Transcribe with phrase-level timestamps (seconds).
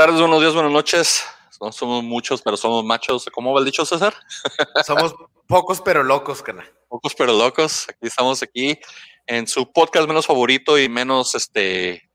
[0.00, 1.26] tardes, buenos días, buenas noches.
[1.60, 3.28] No somos muchos, pero somos machos.
[3.34, 4.14] ¿Cómo va el dicho, César?
[4.86, 5.14] Somos
[5.46, 6.64] pocos, pero locos, cana.
[6.88, 7.86] Pocos, pero locos.
[7.86, 8.78] Aquí estamos aquí
[9.26, 12.08] en su podcast menos favorito y menos, este,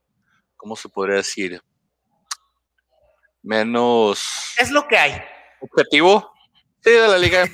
[0.56, 1.62] ¿cómo se podría decir?
[3.44, 4.20] Menos...
[4.58, 5.22] Es lo que hay.
[5.62, 6.34] Objetivo.
[6.84, 7.48] Sí, de la Liga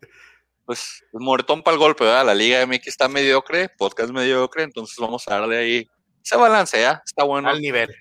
[0.64, 2.24] pues moretón para el golpe, ¿verdad?
[2.24, 5.86] La Liga MX está mediocre, podcast mediocre, entonces vamos a darle ahí.
[6.22, 7.50] Se balancea, está bueno.
[7.50, 7.94] Al nivel.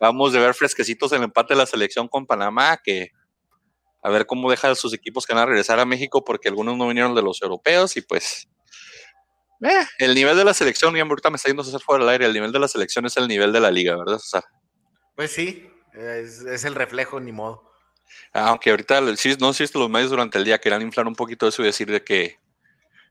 [0.00, 3.10] Vamos de ver fresquecitos el empate de la selección con Panamá, que
[4.02, 6.86] a ver cómo deja sus equipos que van a regresar a México, porque algunos no
[6.86, 8.48] vinieron de los europeos y pues
[9.62, 12.12] eh, el nivel de la selección, y ahorita me está yendo a hacer fuera del
[12.12, 14.44] aire, el nivel de la selección es el nivel de la liga, ¿verdad, César?
[15.14, 17.66] Pues sí, es, es el reflejo, ni modo.
[18.32, 21.62] Aunque ahorita, no sé si los medios durante el día querían inflar un poquito eso
[21.62, 22.38] y decir de que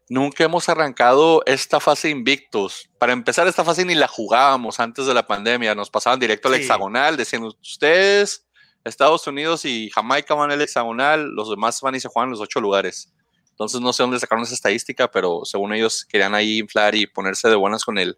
[0.09, 2.89] nunca hemos arrancado esta fase invictos.
[2.97, 5.75] Para empezar, esta fase ni la jugábamos antes de la pandemia.
[5.75, 8.45] Nos pasaban directo al hexagonal, decían ustedes,
[8.83, 12.59] Estados Unidos y Jamaica van al hexagonal, los demás van y se juegan los ocho
[12.59, 13.11] lugares.
[13.49, 17.49] Entonces no sé dónde sacaron esa estadística, pero según ellos querían ahí inflar y ponerse
[17.49, 18.17] de buenas con el,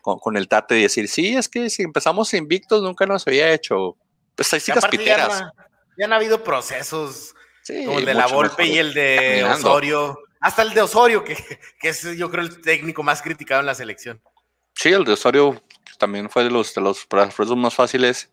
[0.00, 3.96] con, el tate y decir, sí, es que si empezamos invictos nunca nos había hecho
[4.36, 5.42] estadísticas piteras.
[5.98, 7.34] Ya han habido procesos
[7.66, 10.18] como el de la Volpe y el de Osorio.
[10.42, 11.36] Hasta el de Osorio, que,
[11.82, 14.20] es yo creo el técnico más criticado en la selección.
[14.74, 15.62] Sí, el de Osorio
[15.98, 18.30] también fue de los, de los procesos más fáciles.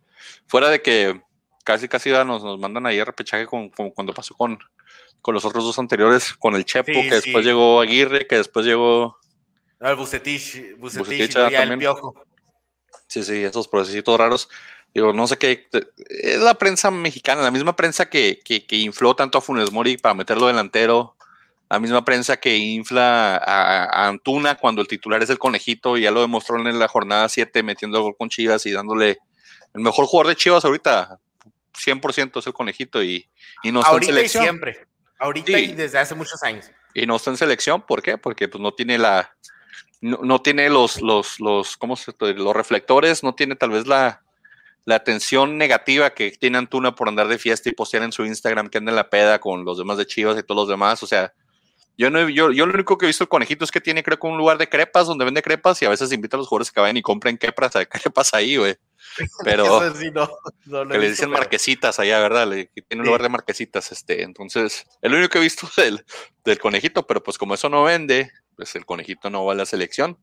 [0.48, 1.22] Fuera de que
[1.64, 4.58] casi casi nos, nos mandan ahí a repechaje con, cuando pasó con,
[5.22, 9.18] con los otros dos anteriores, con el Chepo, que después llegó Aguirre, que después llegó...
[9.80, 12.16] el Bucetich, Bucetich, y el Piojo.
[13.08, 14.50] Sí, sí, esos procesitos raros.
[14.94, 15.68] Digo, no sé qué.
[16.10, 20.16] Es la prensa mexicana, la misma prensa que, que, infló tanto a Funes Mori para
[20.16, 21.16] meterlo delantero.
[21.70, 26.12] La misma prensa que infla a, Antuna cuando el titular es el conejito y ya
[26.12, 29.20] lo demostró en la jornada 7 metiendo gol con Chivas y dándole
[29.76, 31.20] el mejor jugador de Chivas ahorita.
[31.74, 33.30] 100% es el conejito y,
[33.64, 34.44] y no está en selección.
[34.44, 34.88] Y siempre.
[35.20, 36.72] Ahorita y desde hace muchos años.
[36.94, 38.18] Y no está en selección, ¿por qué?
[38.18, 39.36] Porque pues no tiene la
[40.02, 44.24] no, no tiene los los los ¿cómo se, los reflectores, no tiene tal vez la
[44.86, 48.70] la atención negativa que tiene Antuna por andar de fiesta y postear en su Instagram
[48.70, 51.04] que anda en la peda con los demás de Chivas y todos los demás.
[51.04, 51.32] O sea,
[52.00, 54.18] yo no yo, yo lo único que he visto el conejito es que tiene, creo
[54.18, 56.72] que un lugar de crepas donde vende crepas y a veces invita a los jugadores
[56.72, 58.78] que vayan y compren crepas, crepas ahí, güey.
[59.44, 62.48] Pero que le dicen marquesitas allá, ¿verdad?
[62.48, 64.24] Le, tiene un lugar de marquesitas, este.
[64.24, 66.06] Entonces, es lo único que he visto del,
[66.46, 69.66] del conejito, pero pues como eso no vende, pues el conejito no va a la
[69.66, 70.18] selección.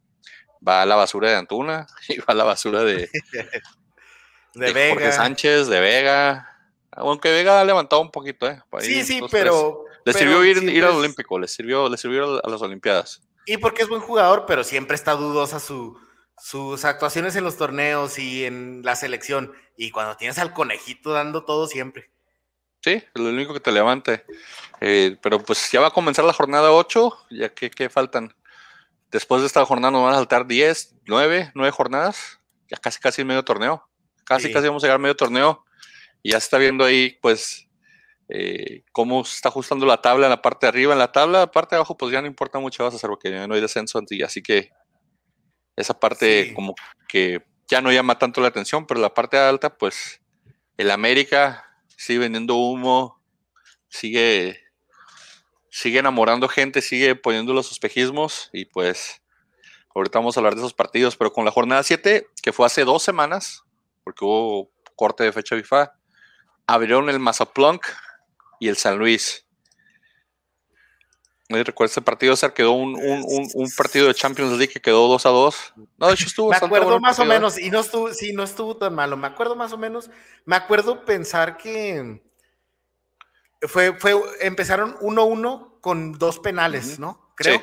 [0.67, 3.11] Va a la basura de Antuna y va a la basura de,
[4.55, 4.95] de, Vega.
[4.95, 6.51] Jorge Sánchez, de Vega.
[6.93, 8.63] Aunque Vega ha levantado un poquito, ¿eh?
[8.81, 9.86] sí, sí, pero.
[10.07, 13.21] Le sirvió ir, ir al Olímpico, le sirvió, le sirvió a las Olimpiadas.
[13.45, 15.99] Y porque es buen jugador, pero siempre está dudosa su,
[16.39, 19.53] sus actuaciones en los torneos y en la selección.
[19.77, 22.11] Y cuando tienes al conejito dando todo siempre.
[22.83, 24.25] Sí, es lo único que te levante.
[24.81, 28.33] Eh, pero pues ya va a comenzar la jornada 8, ya que, que faltan.
[29.11, 32.41] Después de esta jornada nos van a saltar 10, 9, 9 jornadas,
[32.71, 33.89] ya casi casi medio torneo.
[34.25, 35.65] Casi, casi vamos a llegar a medio torneo.
[36.23, 37.66] Y ya se está viendo ahí, pues,
[38.29, 40.93] eh, cómo se está ajustando la tabla en la parte de arriba.
[40.93, 43.09] En la tabla, la parte de abajo, pues ya no importa mucho vas a hacer
[43.09, 44.01] porque no hay descenso.
[44.25, 44.71] Así que
[45.77, 46.75] esa parte como
[47.09, 50.21] que ya no llama tanto la atención, pero la parte alta, pues,
[50.77, 51.65] el América
[51.97, 53.21] sigue vendiendo humo,
[53.89, 54.61] sigue,
[55.71, 59.23] sigue enamorando gente, sigue poniendo los espejismos y pues
[59.95, 62.85] ahorita vamos a hablar de esos partidos, pero con la jornada 7, que fue hace
[62.85, 63.65] dos semanas,
[64.05, 65.93] porque hubo corte de fecha FIFA,
[66.67, 67.87] abrieron el Mazaplunk
[68.61, 69.47] y el San Luis.
[71.49, 72.97] No recuerdo ese partido, se quedó un,
[73.77, 75.75] partido de Champions League que quedó 2 a 2.
[75.97, 76.51] No, de hecho estuvo.
[76.51, 79.17] Me acuerdo más o menos, y no estuvo, sí, no estuvo tan malo.
[79.17, 80.11] Me acuerdo más o menos,
[80.45, 82.21] me acuerdo pensar que
[83.63, 87.33] fue, fue, empezaron 1-1 con dos penales, ¿no?
[87.37, 87.63] Creo.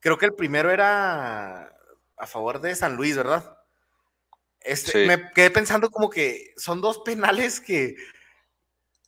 [0.00, 1.76] Creo que el primero era
[2.16, 3.58] a favor de San Luis, ¿verdad?
[4.60, 7.96] Este, Me quedé pensando como que son dos penales que,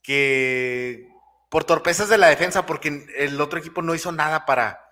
[0.03, 1.12] que
[1.53, 4.89] por torpezas de la defensa, porque el otro equipo no hizo nada para,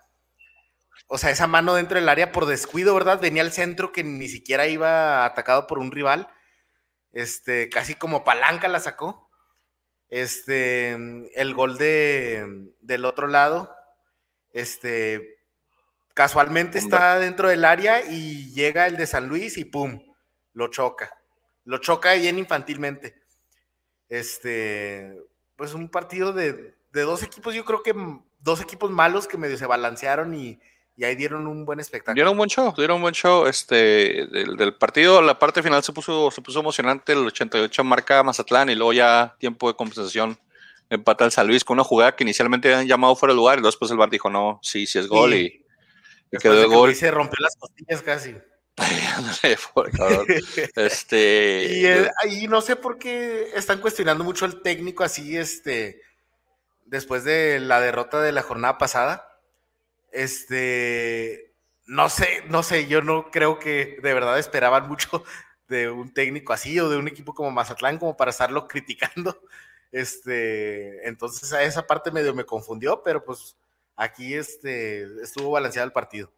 [1.07, 3.19] o sea, esa mano dentro del área por descuido, ¿verdad?
[3.19, 6.27] Venía al centro que ni siquiera iba atacado por un rival,
[7.13, 9.27] este, casi como palanca la sacó.
[10.07, 12.45] Este, el gol de,
[12.79, 13.75] del otro lado,
[14.53, 15.39] este,
[16.13, 19.99] casualmente está dentro del área y llega el de San Luis y pum,
[20.53, 21.11] lo choca.
[21.63, 23.19] Lo choca bien infantilmente.
[24.09, 25.11] Este,
[25.61, 27.93] pues un partido de, dos equipos, yo creo que
[28.39, 30.59] dos equipos malos que medio se balancearon y
[30.97, 32.15] y ahí dieron un buen espectáculo.
[32.15, 33.45] Dieron un buen show, dieron un buen show.
[33.45, 37.13] Este, del, partido, la parte final se puso, se puso emocionante.
[37.13, 40.39] El 88 marca Mazatlán y luego ya tiempo de compensación
[40.89, 43.61] empata el San Luis con una jugada que inicialmente habían llamado fuera de lugar y
[43.61, 45.63] después el bar dijo no, sí, sí es gol y,
[46.39, 46.89] quedó de gol.
[46.89, 48.35] Y se rompió las costillas casi.
[50.75, 52.07] este.
[52.29, 56.01] Y, no sé por qué están cuestionando mucho al técnico así, este,
[56.85, 59.39] después de la derrota de la jornada pasada.
[60.11, 61.53] Este,
[61.85, 65.23] no sé, no sé, yo no creo que de verdad esperaban mucho
[65.67, 69.41] de un técnico así o de un equipo como Mazatlán como para estarlo criticando.
[69.91, 73.57] Este, entonces a esa parte medio me confundió, pero pues
[73.95, 76.31] aquí este, estuvo balanceado el partido.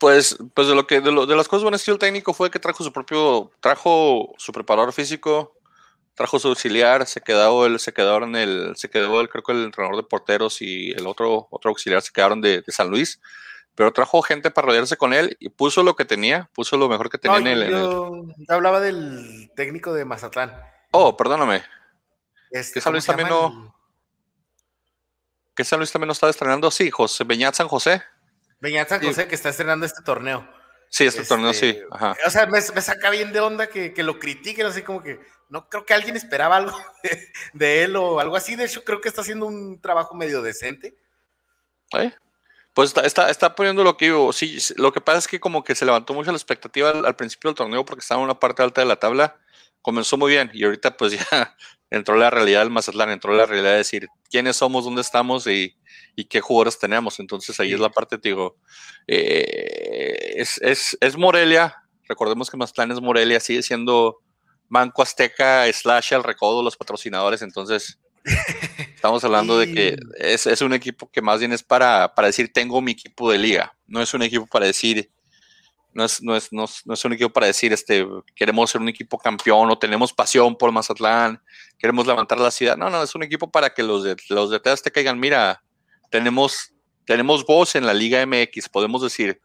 [0.00, 2.82] Pues, pues de lo que de, las cosas buenas que el técnico fue que trajo
[2.82, 5.54] su propio, trajo su preparador físico,
[6.14, 9.64] trajo su auxiliar, se quedó él, se quedaron el, se quedó el, creo que el
[9.64, 13.20] entrenador de porteros y el otro, otro auxiliar se quedaron de, San Luis,
[13.74, 17.10] pero trajo gente para rodearse con él y puso lo que tenía, puso lo mejor
[17.10, 20.58] que tenía en, el, yo, hablaba del técnico de Mazatlán.
[20.92, 21.62] Oh, perdóname.
[22.50, 23.76] Este, ¿Qué San Luis también no?
[25.54, 26.70] ¿Qué San Luis también no está estrenando?
[26.70, 28.02] Sí, José Beñat San José.
[28.60, 30.46] Beñat San José que está estrenando este torneo.
[30.90, 31.68] Sí, este, torneo sí.
[31.68, 31.86] Este,
[32.26, 35.86] o sea, me, saca bien de onda que, lo critiquen, así como que no creo
[35.86, 36.76] que alguien esperaba algo
[37.54, 38.56] de, él o algo así.
[38.56, 40.96] De hecho, creo que está haciendo un trabajo medio decente.
[41.92, 42.12] ¿Eh?
[42.74, 44.32] Pues está, está, poniendo lo que digo.
[44.32, 47.50] Sí, lo que pasa es que como que se levantó mucho la expectativa al, principio
[47.50, 49.36] del torneo porque estaba en una parte alta de la tabla.
[49.82, 51.56] Comenzó muy bien y ahorita pues ya
[51.90, 55.76] entró la realidad del Mazatlán, entró la realidad de decir quiénes somos, dónde estamos y,
[56.28, 57.18] qué jugadores tenemos.
[57.18, 58.56] Entonces ahí es la parte, digo,
[59.06, 60.60] eh, es,
[61.00, 64.18] es, Morelia, recordemos que Mazatlán es Morelia, sigue siendo
[64.68, 67.98] Banco Azteca slash al recodo los patrocinadores, entonces
[68.94, 72.52] estamos hablando de que es, es, un equipo que más bien es para, para decir
[72.52, 75.10] tengo mi equipo de liga, no es un equipo para decir
[75.92, 78.06] no es, no es, no es, un equipo para decir, este,
[78.36, 81.42] queremos ser un equipo campeón o tenemos pasión por Mazatlán,
[81.78, 82.76] queremos levantar la ciudad.
[82.76, 85.62] No, no, es un equipo para que los de, los de te caigan, mira,
[86.10, 86.72] tenemos,
[87.04, 89.40] tenemos voz en la Liga MX, podemos decir.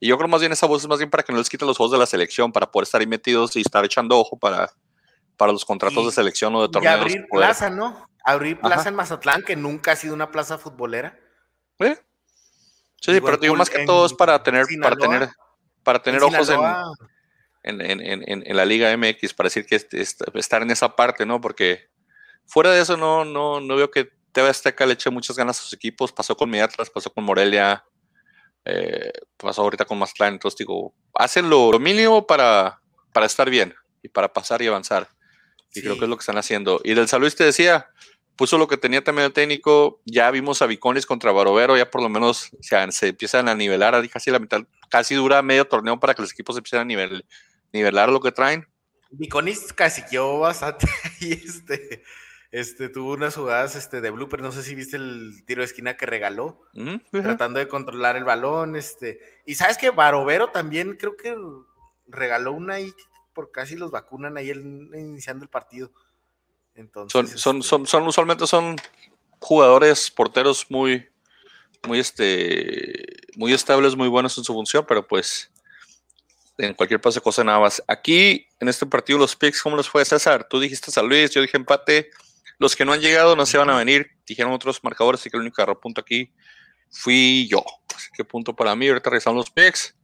[0.00, 1.64] Y yo creo más bien esa voz es más bien para que no les quite
[1.64, 4.70] los ojos de la selección, para poder estar ahí metidos y estar echando ojo para,
[5.36, 6.94] para los contratos de selección o de torneos.
[6.94, 8.08] Y abrir plaza, ¿no?
[8.24, 11.18] Abrir plaza en Mazatlán, que nunca ha sido una plaza futbolera.
[11.80, 11.96] ¿Eh?
[13.00, 15.30] Sí, pero digo más que todo es para tener, para tener
[15.88, 16.50] para tener ojos
[17.62, 19.76] en, en, la Liga MX, para decir que
[20.34, 21.40] estar en esa parte, ¿no?
[21.40, 21.88] Porque
[22.44, 25.62] fuera de eso no, no, no veo que TV Azteca le eche muchas ganas a
[25.62, 26.12] sus equipos.
[26.12, 27.86] Pasó con Miatlas, pasó con Morelia,
[28.66, 30.34] eh, pasó ahorita con Mazatlán.
[30.34, 32.82] Entonces digo, hacen lo, mínimo para,
[33.14, 35.08] para estar bien y para pasar y avanzar.
[35.72, 36.82] Y creo que es lo que están haciendo.
[36.84, 37.88] Y del San te decía,
[38.36, 40.02] puso lo que tenía también el técnico.
[40.04, 44.06] Ya vimos a Viconis contra Barovero, ya por lo menos se, se empiezan a nivelar,
[44.10, 47.24] casi la mitad, casi dura medio torneo para que los equipos empiecen a nivel,
[47.72, 48.66] nivelar lo que traen.
[49.10, 50.86] Viconis casi quedó bastante
[51.20, 52.02] y este,
[52.50, 55.96] este, tuvo unas jugadas este, de blooper, no sé si viste el tiro de esquina
[55.96, 56.62] que regaló,
[57.10, 61.36] tratando de controlar el balón, este, y sabes que Barovero también creo que
[62.06, 62.92] regaló una ahí
[63.32, 65.92] por casi los vacunan ahí iniciando el partido.
[66.74, 68.76] Son, son, este son, son, usualmente son
[69.40, 71.08] jugadores, porteros muy,
[71.86, 73.04] muy, este,
[73.36, 75.50] muy estables, muy buenos en su función, pero pues
[76.58, 77.82] en cualquier pase cosa nada más.
[77.86, 80.46] Aquí, en este partido, los picks, ¿cómo les fue, César?
[80.48, 82.10] Tú dijiste San Luis, yo dije empate.
[82.58, 85.36] Los que no han llegado no se van a venir, dijeron otros marcadores, así que
[85.36, 86.32] el único que punto aquí
[86.90, 87.64] fui yo.
[87.94, 89.94] Así que punto para mí, ahorita revisamos los picks.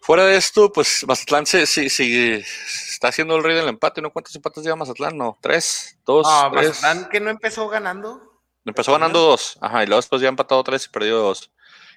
[0.00, 4.12] Fuera de esto, pues Mazatlán se, está haciendo el rey del empate, ¿no?
[4.12, 5.16] ¿Cuántos empates lleva Mazatlán?
[5.16, 6.26] No, tres, dos.
[6.28, 8.31] Ah, Mazatlán que no empezó ganando.
[8.64, 11.50] Empezó ganando dos, ajá, y luego después ya empatado tres y perdió dos.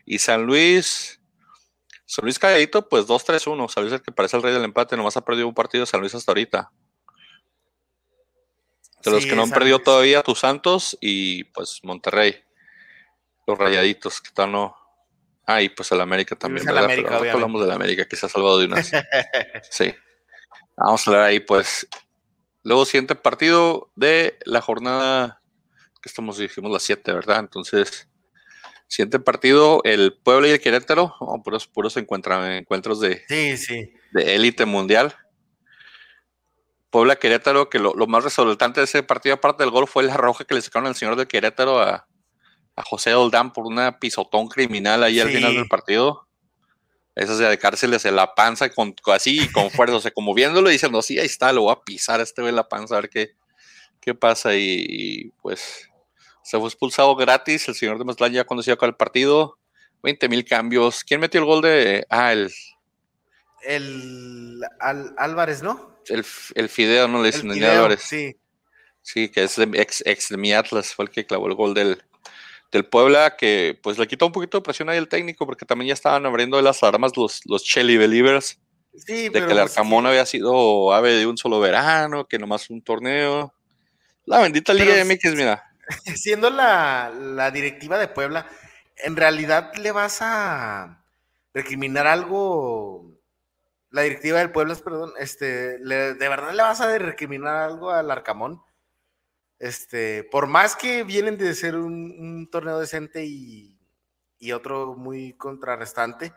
[0.05, 1.21] Y San Luis,
[2.05, 3.67] San Luis calladito, pues dos, tres, uno.
[3.67, 5.99] San Luis el que parece el rey del empate, nomás ha perdido un partido San
[5.99, 6.71] Luis hasta ahorita.
[9.03, 12.43] De los que no han perdido todavía, tus Santos y pues Monterrey.
[13.45, 14.75] Los rayaditos, que tal no,
[15.47, 16.85] Ah, y pues el América también, ¿verdad?
[16.85, 18.91] América, Pero hablamos del América, que se ha salvado de unas.
[19.69, 19.93] sí.
[20.75, 21.87] Vamos a ver ahí, pues.
[22.63, 25.41] Luego, siguiente partido de la jornada,
[26.05, 27.39] que estamos, dijimos las 7, ¿verdad?
[27.39, 28.07] Entonces,
[28.87, 33.91] siguiente partido, el Puebla y el Querétaro, oh, puros, puros encuentros de sí, sí.
[34.13, 35.15] de élite mundial.
[36.91, 40.15] Puebla Querétaro, que lo, lo, más resaltante de ese partido, aparte del gol, fue la
[40.15, 42.07] roja que le sacaron al señor de Querétaro a,
[42.75, 46.27] a José Oldán por una pisotón criminal ahí al final del partido.
[47.15, 50.73] Esa de cárceles en la panza con, así con fuerza, o sea, como viéndolo y
[50.73, 53.09] diciendo, sí, ahí está, lo voy a pisar a este en la panza a ver
[53.09, 53.31] qué,
[54.01, 54.55] qué pasa.
[54.55, 55.89] Y, pues
[56.45, 59.57] se fue expulsado gratis el señor de Mazatlán ya cuando se acá el partido.
[60.03, 61.03] 20 mil cambios.
[61.03, 62.05] ¿Quién metió el gol de.
[62.07, 62.53] Ah, el.
[63.63, 64.61] El
[65.17, 65.97] Álvarez, ¿no?
[66.07, 66.23] El,
[66.53, 68.03] el Fideo, no le dicen el Álvarez.
[68.03, 68.37] Sí.
[69.01, 72.03] Sí, que es ex, ex de mi Atlas, fue el que clavó el gol del,
[72.71, 75.87] del Puebla, que pues le quitó un poquito de presión ahí el técnico, porque también
[75.87, 78.59] ya estaban abriendo las armas los, los Shelly Believers.
[79.07, 83.51] de que el Arcamón había sido ave de un solo verano, que nomás un torneo.
[84.25, 85.74] La bendita Liga de MX, mira.
[86.15, 88.47] Siendo la, la directiva de Puebla,
[88.97, 91.03] ¿en realidad le vas a
[91.53, 93.13] recriminar algo?
[93.91, 98.61] La directiva del Puebla, perdón, este, ¿de verdad le vas a recriminar algo al Arcamón?
[99.57, 103.71] Este, por más que vienen de ser un, torneo decente y,
[104.53, 106.31] otro muy contrarrestante,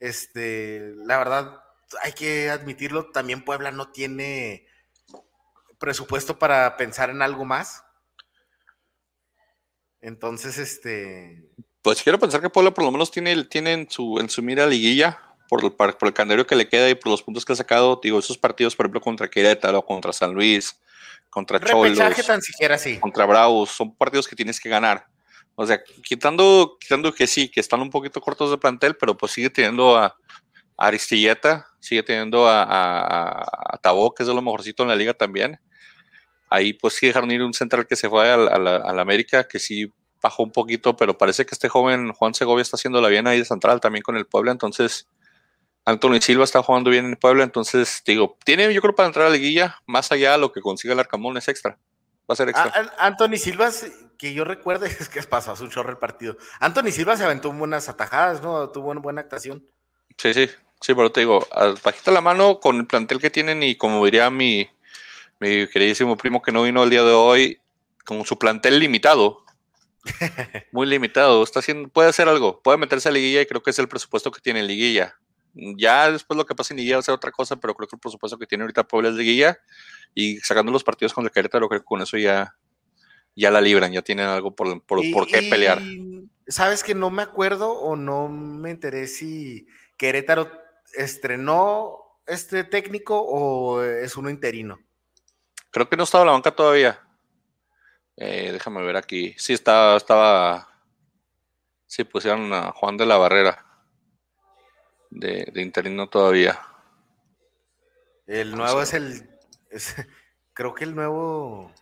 [0.00, 1.62] este, la verdad,
[2.02, 4.66] hay que admitirlo, también Puebla no tiene
[5.78, 7.84] presupuesto para pensar en algo más.
[10.04, 11.42] Entonces, este.
[11.80, 14.66] Pues quiero pensar que Puebla por lo menos tiene, tiene en, su, en su mira
[14.66, 15.18] liguilla,
[15.48, 18.18] por el, por el que le queda y por los puntos que ha sacado, digo,
[18.18, 20.78] esos partidos, por ejemplo, contra Querétaro, contra San Luis,
[21.30, 22.98] contra Cholos, tan siquiera sí.
[23.00, 25.06] contra Bravos, son partidos que tienes que ganar.
[25.54, 29.32] O sea, quitando, quitando que sí, que están un poquito cortos de plantel, pero pues
[29.32, 30.16] sigue teniendo a,
[30.76, 35.58] Aristilleta, sigue teniendo a, a, Tabó, que es de lo mejorcito en la liga también.
[36.54, 39.92] Ahí pues sí dejaron ir un central que se fue a la, América, que sí
[40.22, 43.40] bajó un poquito, pero parece que este joven Juan Segovia está haciendo la bien ahí
[43.40, 45.08] de central también con el Puebla, entonces
[45.84, 49.30] Anthony Silva está jugando bien en Puebla, entonces digo, tiene yo creo para entrar a
[49.30, 51.76] la liguilla, más allá de lo que consiga el Arcamón es extra.
[52.30, 52.72] Va a ser extra.
[52.72, 53.70] Ah, Anthony Silva,
[54.16, 56.36] que yo recuerde, es que pasó, hace un chorro el partido.
[56.60, 58.70] Anthony Silva se aventó buenas atajadas, ¿no?
[58.70, 59.66] Tuvo una buena actuación.
[60.16, 60.48] Sí, sí,
[60.80, 61.44] sí, pero te digo,
[61.82, 64.70] bajita la mano con el plantel que tienen y como diría mi,
[65.44, 67.58] mi queridísimo primo que no vino el día de hoy,
[68.04, 69.44] con su plantel limitado.
[70.72, 73.78] muy limitado, está haciendo, puede hacer algo, puede meterse a liguilla y creo que es
[73.78, 75.16] el presupuesto que tiene liguilla
[75.54, 77.96] ya después lo que pase en Liguilla va a ser otra cosa, pero creo que
[77.96, 79.58] por supuesto que tiene ahorita Puebla es Liguilla
[80.14, 82.56] y sacando los partidos con el Querétaro, creo que con eso ya,
[83.36, 85.80] ya la libran, ya tienen algo por, por, qué pelear.
[86.46, 90.50] Sabes que no me acuerdo o no me enteré si Querétaro
[90.94, 94.80] estrenó este técnico o es uno interino.
[95.74, 97.00] Creo que no estaba la banca todavía.
[98.16, 99.34] Eh, déjame ver aquí.
[99.36, 100.68] Sí, estaba, estaba.
[101.84, 103.66] Sí, pusieron a Juan de la Barrera
[105.10, 106.60] de, interino todavía.
[108.28, 109.28] El nuevo es el.
[110.54, 111.72] creo que el nuevo.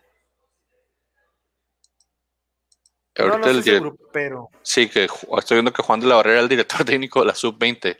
[3.15, 4.49] Ahorita el pero...
[4.63, 5.03] Sí, que
[5.37, 7.99] estoy viendo que Juan de la Barrera es el director técnico de la Sub-20.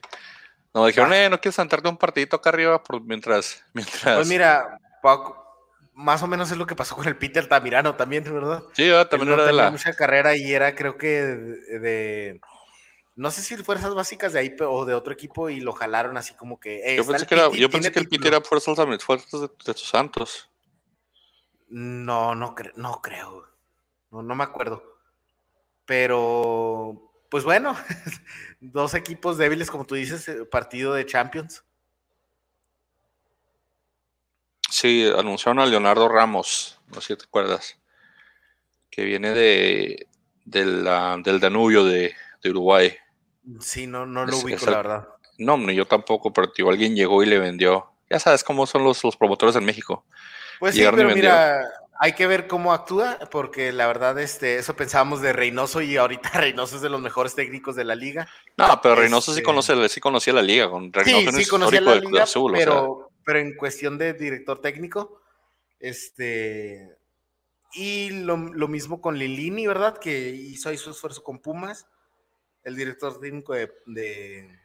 [0.73, 1.25] No, dijeron, ah.
[1.25, 4.15] eh, no quieres sentarte un partidito acá arriba por, mientras, mientras.
[4.15, 4.79] Pues mira,
[5.93, 8.63] más o menos es lo que pasó con el Peter Tamirano también, ¿verdad?
[8.73, 9.71] Sí, también era de la.
[9.71, 12.41] mucha carrera y era, creo que, de
[13.15, 16.33] no sé si fuerzas básicas de ahí o de otro equipo y lo jalaron así
[16.33, 16.95] como que.
[16.97, 19.87] yo pensé, que, era, yo pensé que el Piti era fuerzas, fuerzas de, de, tus
[19.87, 20.49] santos.
[21.69, 23.47] No, no, no creo.
[24.09, 24.83] No, no me acuerdo.
[25.85, 27.75] Pero, pues bueno,
[28.61, 31.63] dos equipos débiles, como tú dices, eh, partido de Champions.
[34.69, 37.77] Sí, anunciaron a Leonardo Ramos, no sé si te acuerdas,
[38.89, 40.07] que viene de,
[40.45, 42.95] del Danubio de, de Uruguay.
[43.59, 45.07] Sí, no, no lo ubico, la verdad.
[45.37, 47.91] No, yo tampoco, pero tío, alguien llegó y le vendió.
[48.09, 50.05] Ya sabes cómo son los, los promotores en México.
[50.59, 51.63] Pues sí, pero mira,
[51.99, 56.29] hay que ver cómo actúa, porque la verdad, este, eso pensábamos de Reynoso y ahorita
[56.33, 58.27] Reynoso es de los mejores técnicos de la liga.
[58.57, 60.69] No, pero Reynoso sí, este conoce, sí conocía la liga.
[60.69, 65.21] Con Reynoso sí, sí conocía la liga, pero, pero en cuestión de director técnico,
[65.79, 66.97] este...
[67.75, 69.97] Y lo, lo mismo con Lilini, ¿verdad?
[69.97, 71.87] Que hizo ahí su esfuerzo con Pumas
[72.63, 74.59] el director técnico de...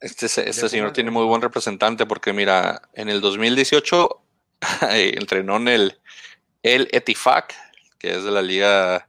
[0.00, 4.22] este, este señor tiene muy buen representante porque mira, en el 2018
[4.90, 6.00] entrenó en el,
[6.62, 7.54] el Etifak,
[7.98, 9.08] que es de la liga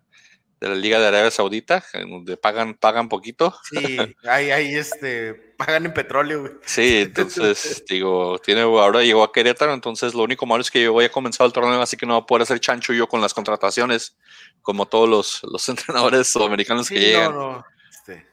[0.63, 3.53] de la Liga de Arabia Saudita, donde pagan, pagan poquito.
[3.69, 9.73] Sí, ahí, ahí este, pagan en petróleo, Sí, entonces, digo, tiene, ahora llegó a Querétaro,
[9.73, 12.13] entonces lo único malo es que yo voy a comenzar el torneo, así que no
[12.13, 14.15] voy a poder hacer chancho yo con las contrataciones,
[14.61, 17.33] como todos los, los entrenadores sudamericanos que llegan.
[17.33, 17.65] No, no.
[17.91, 18.25] Este.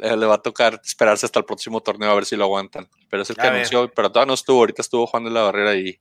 [0.00, 2.88] Le, va a tocar esperarse hasta el próximo torneo a ver si lo aguantan.
[3.10, 5.74] Pero es el que anunció, pero todavía no estuvo, ahorita estuvo Juan de la Barrera
[5.74, 6.00] y,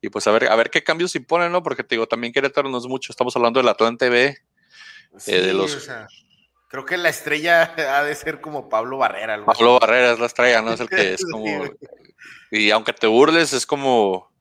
[0.00, 1.64] y pues a ver, a ver qué cambios imponen, ¿no?
[1.64, 4.38] Porque te digo, también Querétaro no es mucho, estamos hablando del Atlante B,
[5.26, 5.88] eh, de los...
[6.68, 9.44] creo que la estrella ha de ser como Pablo Barrera.
[9.44, 10.72] Pablo Barrera es la estrella, ¿no?
[10.72, 11.64] Es el que es como...
[12.50, 14.34] Y aunque te burles, es como...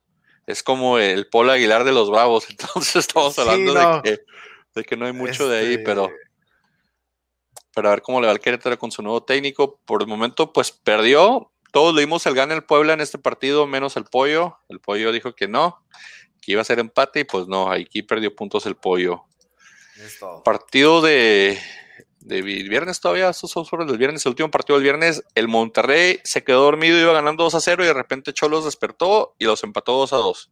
[0.48, 2.48] Es como el Polo Aguilar de los Bravos.
[2.50, 4.20] Entonces estamos hablando de, que,
[4.76, 6.06] de que no hay mucho de ahí, pero...
[6.06, 6.26] Este
[7.76, 9.80] pero a ver cómo le va el Querétaro con su nuevo técnico.
[9.86, 11.52] Por el momento, pues perdió.
[11.72, 14.60] Todos le dimos el gane al Puebla en este partido, menos el Pollo.
[14.70, 15.84] El Pollo dijo que no,
[16.42, 19.25] que iba a ser empate y pues no, aquí perdió puntos el Pollo.
[20.44, 21.60] Partido de,
[22.20, 26.44] de viernes todavía, son sobre el viernes, el último partido del viernes, el Monterrey se
[26.44, 29.94] quedó dormido, iba ganando 2 a 0 y de repente Cholos despertó y los empató
[29.94, 30.52] 2 a 2.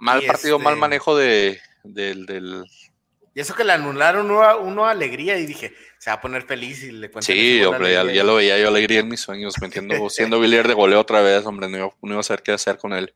[0.00, 2.64] Mal partido, mal este manejo de, del,
[3.34, 6.84] Y eso que le anularon uno, uno alegría y dije, se va a poner feliz
[6.84, 7.26] y le cuento.
[7.26, 10.74] Sí, hombre, ya, lo veía yo alegría en mis sueños, me entiendo, siendo Villiers de
[10.74, 13.12] goleo otra vez, hombre, no iba, a saber qué hacer con él.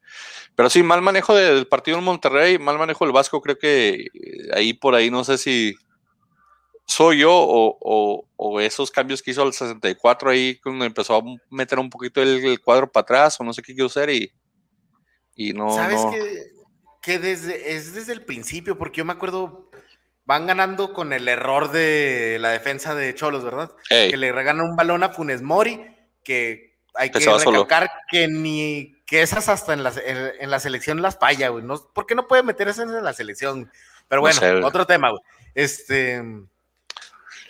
[0.57, 4.09] Pero sí, mal manejo del partido en Monterrey, mal manejo del Vasco, creo que
[4.55, 5.77] ahí por ahí no sé si
[6.89, 11.91] soy yo o, esos cambios que hizo el 64 ahí cuando empezó a meter un
[11.91, 14.33] poquito el, cuadro para atrás o no sé qué quiero hacer y,
[15.37, 15.71] y no.
[15.71, 16.01] ¿Sabes
[17.03, 19.68] Que, desde, es desde el principio, porque yo me acuerdo,
[20.29, 23.73] van ganando con el error de la defensa de Cholos, ¿verdad?
[23.89, 25.81] Que le regalan un balón a Funes Mori,
[26.23, 31.17] que hay que recalcar que ni que esas hasta en la, en, la selección las
[31.17, 31.65] falla, güey.
[31.65, 33.73] No, ¿Por qué no puede meter esas en la selección?
[34.07, 35.23] Pero bueno, otro tema, güey.
[35.55, 36.23] Este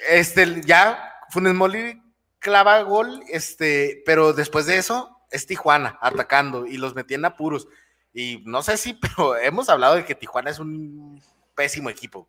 [0.09, 2.01] este, ya Funes Mori
[2.39, 7.67] clava gol, este, pero después de eso es Tijuana atacando y los metía en apuros.
[8.15, 11.21] Y no sé si, pero hemos hablado de que Tijuana es un
[11.57, 12.29] pésimo equipo.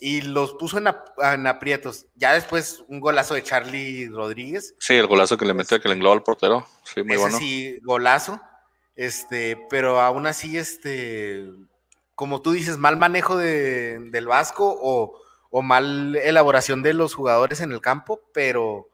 [0.00, 2.06] Y los puso en, aprietos.
[2.16, 4.74] Ya después un golazo de Charlie Rodríguez.
[4.80, 6.66] Sí, el golazo que le metió, que le engloba al portero.
[6.82, 7.38] Sí, muy bueno.
[7.38, 8.40] Sí, golazo.
[8.96, 11.46] Este, pero aún así, este,
[12.14, 15.22] como tú dices, mal manejo del Vasco o
[15.54, 18.88] o mal elaboración de los jugadores en el campo, pero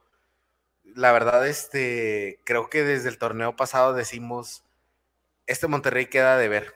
[0.82, 4.64] la verdad, este, creo que desde el torneo pasado decimos,
[5.46, 6.74] este Monterrey queda de ver.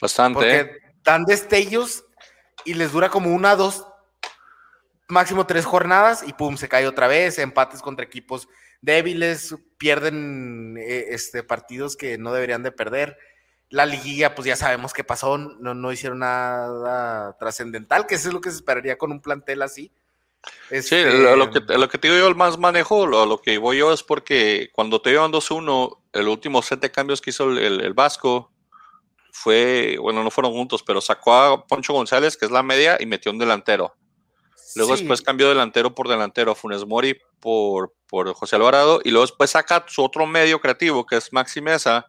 [0.00, 0.34] Bastante.
[0.34, 0.78] Porque ¿eh?
[1.04, 2.04] dan destellos
[2.64, 3.86] y les dura como una, dos,
[5.08, 8.48] máximo tres jornadas y pum, se cae otra vez, empates contra equipos
[8.80, 13.18] débiles, pierden eh, este, partidos que no deberían de perder.
[13.70, 18.34] La liguilla, pues ya sabemos qué pasó, no, no hicieron nada trascendental, que eso es
[18.34, 19.92] lo que se esperaría con un plantel así.
[20.70, 23.58] Sí, este, lo, que, lo que te digo yo, el más manejo, lo, lo que
[23.58, 27.50] voy yo es porque cuando te llevan 2-1, el último set de cambios que hizo
[27.50, 28.50] el, Vasco
[29.38, 33.06] fue, bueno, no fueron juntos, pero sacó a Poncho González, que es la media, y
[33.06, 33.94] metió un delantero.
[34.74, 39.50] Luego después cambió delantero por delantero, Funes Mori por, por José Alvarado, y luego después
[39.50, 42.06] saca su otro medio creativo, que es Maxi Mesa,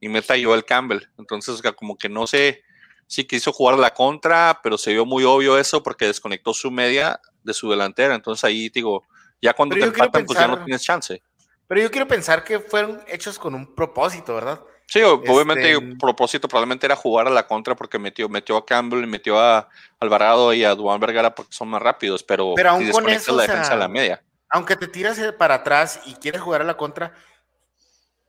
[0.00, 1.02] y meta el Campbell.
[1.18, 2.62] Entonces, como que no sé
[3.06, 7.20] si quiso jugar la contra, pero se vio muy obvio eso porque desconectó su media
[7.42, 8.14] de su delantera.
[8.14, 9.06] Entonces ahí digo,
[9.40, 11.22] ya cuando te empatan, pues ya no tienes chance.
[11.66, 14.62] Pero yo quiero pensar que fueron hechos con un propósito, ¿verdad?
[14.88, 18.64] Sí, obviamente el este, propósito probablemente era jugar a la contra porque metió, metió a
[18.64, 19.68] Campbell y metió a
[20.00, 23.42] Alvarado y a Duan Vergara porque son más rápidos, pero, pero aún con eso, la
[23.42, 24.22] defensa la media.
[24.48, 27.12] Aunque te tiras para atrás y quieres jugar a la contra,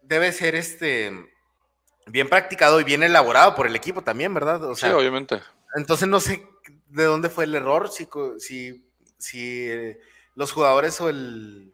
[0.02, 1.14] debe ser este
[2.08, 4.60] bien practicado y bien elaborado por el equipo también, ¿verdad?
[4.76, 5.42] sí, obviamente.
[5.78, 6.46] Entonces no sé
[6.88, 8.86] de dónde fue el error, si, si,
[9.18, 9.98] si eh,
[10.36, 11.74] los jugadores o el,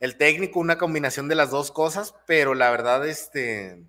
[0.00, 3.84] el, técnico, una combinación de las dos cosas, pero la verdad, este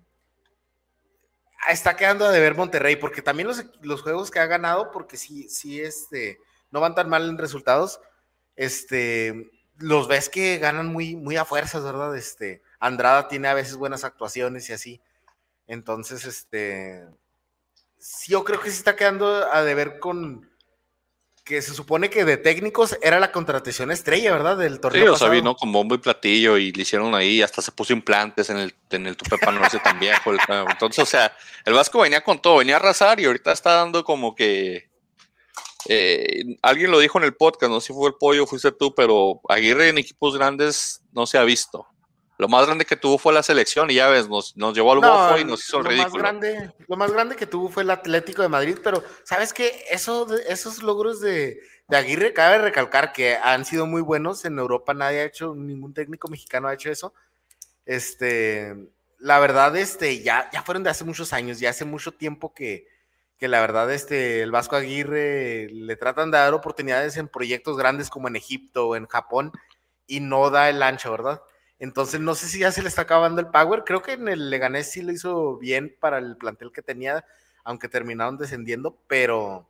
[1.72, 5.48] está quedando a deber Monterrey, porque también los, los, juegos que ha ganado, porque sí,
[5.48, 6.38] sí, este,
[6.70, 8.00] no van tan mal en resultados,
[8.56, 12.16] este, los ves que ganan muy, muy a fuerzas, ¿verdad?
[12.16, 15.00] Este, Andrada tiene a veces buenas actuaciones y así.
[15.66, 17.06] Entonces, este,
[18.26, 20.50] yo creo que sí está quedando a deber con
[21.48, 24.58] que se supone que de técnicos era la contratación estrella, ¿verdad?
[24.58, 25.02] Del torneo.
[25.02, 27.94] Sí, o sea, vino con bombo y platillo y le hicieron ahí, hasta se puso
[27.94, 30.30] implantes en el, en el tupe panoso tan viejo.
[30.70, 31.34] Entonces, o sea,
[31.64, 34.90] el Vasco venía con todo, venía a arrasar y ahorita está dando como que.
[35.88, 38.94] Eh, alguien lo dijo en el podcast, no sé si fue el pollo, fuiste tú,
[38.94, 41.86] pero Aguirre en equipos grandes no se ha visto.
[42.38, 45.38] Lo más grande que tuvo fue la selección y ya ves, nos, llevó al no,
[45.38, 46.22] y nos hizo el ridículo.
[46.22, 49.84] Más grande, lo más grande que tuvo fue el Atlético de Madrid, pero ¿sabes qué?
[49.90, 54.44] Eso, esos logros de, Aguirre, cabe recalcar que han sido muy buenos.
[54.44, 57.12] En Europa nadie ha hecho, ningún técnico mexicano ha hecho eso.
[57.86, 58.72] Este,
[59.18, 62.86] la verdad, este, ya, ya fueron de hace muchos años, ya hace mucho tiempo que,
[63.36, 68.10] que la verdad, este, el Vasco Aguirre le tratan de dar oportunidades en proyectos grandes
[68.10, 69.50] como en Egipto o en Japón
[70.06, 71.42] y no da el ancho, ¿verdad?
[71.78, 73.84] Entonces, no sé si ya se le está acabando el power.
[73.84, 77.24] Creo que en el Leganés sí lo hizo bien para el plantel que tenía,
[77.64, 79.68] aunque terminaron descendiendo, pero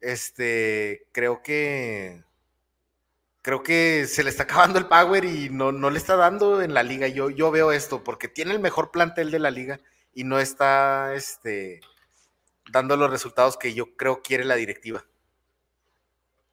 [0.00, 2.22] este, creo que
[3.42, 6.74] creo que se le está acabando el power y no, no le está dando en
[6.74, 7.08] la liga.
[7.08, 9.80] Yo, yo veo esto, porque tiene el mejor plantel de la liga
[10.12, 11.80] y no está este,
[12.70, 15.04] dando los resultados que yo creo quiere la directiva.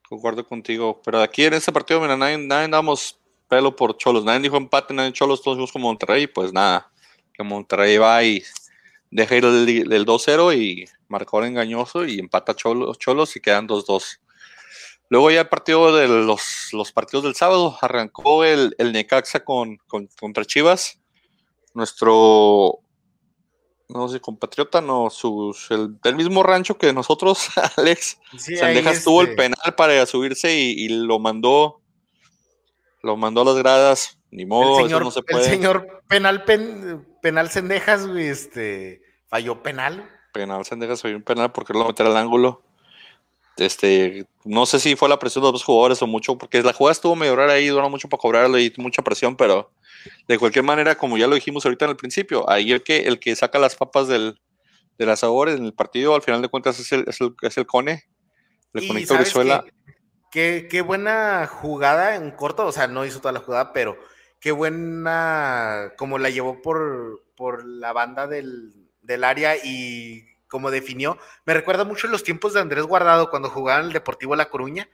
[0.08, 1.02] concuerdo contigo.
[1.04, 4.24] Pero aquí en este partido, mira, nadie, nadie damos pelo por Cholos.
[4.24, 6.28] Nadie dijo empate, nadie Cholos, todos dijimos como Monterrey.
[6.28, 6.92] Pues nada,
[7.34, 8.44] que Monterrey va y
[9.12, 14.20] deja ir el, el 2-0 y marcador engañoso y empata Cholos, Cholos y quedan 2-2.
[15.10, 19.78] Luego ya el partido de los, los partidos del sábado, arrancó el, el Necaxa con,
[19.88, 21.00] con, contra Chivas.
[21.74, 22.80] Nuestro,
[23.88, 29.22] no sé, compatriota, no, sus, el, del mismo rancho que nosotros, Alex Sí, Sandejas tuvo
[29.22, 31.82] el este, penal para subirse y, y lo mandó,
[33.08, 34.20] lo mandó a las gradas.
[34.30, 35.46] Ni modo, el señor, eso no se el puede.
[35.50, 40.08] señor penal, pen- penal Cendejas, güey, este, falló penal.
[40.34, 42.62] penal, Sendejas fue un penal porque lo meter al ángulo.
[43.56, 46.74] Este, no sé si fue la presión de los dos jugadores o mucho, porque la
[46.74, 49.72] jugada estuvo medio rara ahí, duró mucho para cobrarle y mucha presión, pero
[50.28, 53.20] de cualquier manera, como ya lo dijimos ahorita en el principio, ahí el que, el
[53.20, 54.40] que saca las papas del,
[55.00, 57.66] del asador en el partido, al final de cuentas es el, es el, es el
[57.66, 58.04] Cone,
[58.74, 59.64] le ¿sabes Brizuela.
[59.66, 59.74] qué?
[60.38, 63.98] Qué, qué buena jugada en corto, o sea, no hizo toda la jugada, pero
[64.40, 68.72] qué buena, como la llevó por, por la banda del,
[69.02, 71.18] del área y como definió.
[71.48, 74.88] Me recuerda mucho los tiempos de Andrés Guardado cuando jugaba en el Deportivo La Coruña.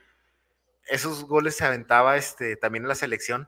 [0.86, 3.46] Esos goles se aventaba este, también en la selección.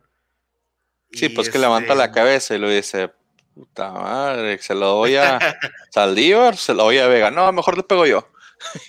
[1.13, 3.11] Sí, Y, pues que levanta este, la cabeza y lo dice,
[3.55, 5.39] puta madre, se lo doy a
[5.91, 7.31] Saldívar, se lo doy a Vega.
[7.31, 8.29] No, mejor le pego yo.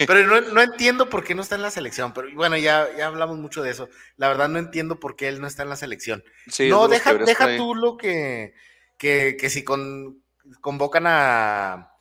[0.05, 2.13] Pero no, no entiendo por qué no está en la selección.
[2.13, 3.89] Pero bueno, ya, ya hablamos mucho de eso.
[4.15, 6.23] La verdad no entiendo por qué él no está en la selección.
[6.49, 8.53] Sí, no, deja, deja tú lo que,
[8.97, 10.23] que, que si con,
[10.61, 11.91] convocan a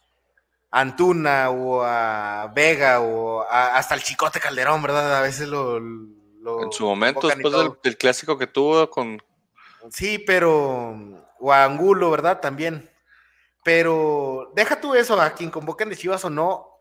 [0.70, 5.16] Antuna o a Vega o a- hasta el Chicote Calderón, ¿verdad?
[5.16, 5.80] A veces lo...
[5.80, 9.20] lo En su momento, después del, del clásico que tuvo con
[9.90, 11.24] Sí, pero...
[11.38, 12.40] O a Angulo, ¿verdad?
[12.40, 12.90] También.
[13.62, 16.75] Pero deja tú eso, a quien convocan de Chivas o no.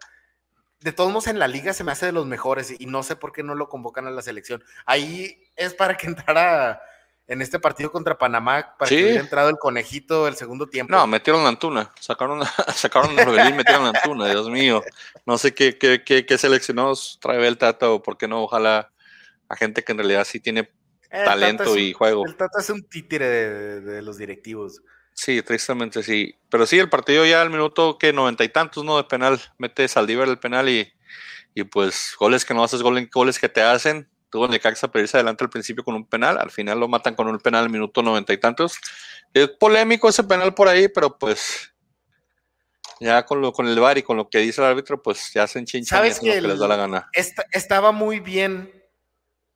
[0.86, 3.16] De todos modos, en la liga se me hace de los mejores y no sé
[3.16, 4.64] por qué no lo convocan a la selección.
[4.86, 6.80] Ahí es para que entrara
[7.28, 8.98] en este partido contra Panamá, para Sí.
[8.98, 10.92] que hubiera entrado el conejito el segundo tiempo.
[10.96, 11.90] No, metieron la Antuna.
[12.00, 12.40] Sacaron,
[12.76, 14.84] sacaron a Orbelín y metieron la Antuna, Dios mío.
[15.26, 18.92] No sé qué, qué, qué, qué seleccionados trae el Tata o por qué no, ojalá
[19.50, 20.70] a gente que en realidad sí tiene
[21.10, 22.28] El talento un- y juego.
[22.28, 24.84] El Tata es un títere de, de los directivos.
[25.18, 26.38] Sí, tristemente sí.
[26.50, 28.98] Pero sí, el partido ya al minuto que noventa y tantos, ¿no?
[28.98, 30.92] De penal, mete Saldívar el penal y,
[31.54, 34.10] y pues goles que no haces, goles, goles que te hacen.
[34.30, 37.28] Tuvo Necaxa para irse adelante al principio con un penal, al final lo matan con
[37.30, 38.78] un penal al minuto noventa y tantos.
[39.34, 41.74] Es polémico ese penal por ahí, pero pues
[43.00, 45.48] ya con lo con el VAR y con lo que dice el árbitro, pues ya
[45.48, 47.10] se enchinchan ¿Sabes hacen lo que que les da la gana.
[47.14, 48.70] Esta- estaba muy bien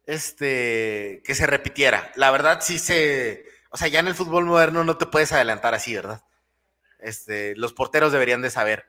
[0.06, 2.12] este, que se repitiera.
[2.16, 3.46] La verdad, sí se.
[3.70, 6.24] O sea, ya en el fútbol moderno no te puedes adelantar así, ¿verdad?
[7.00, 8.86] Este, los porteros deberían de saber.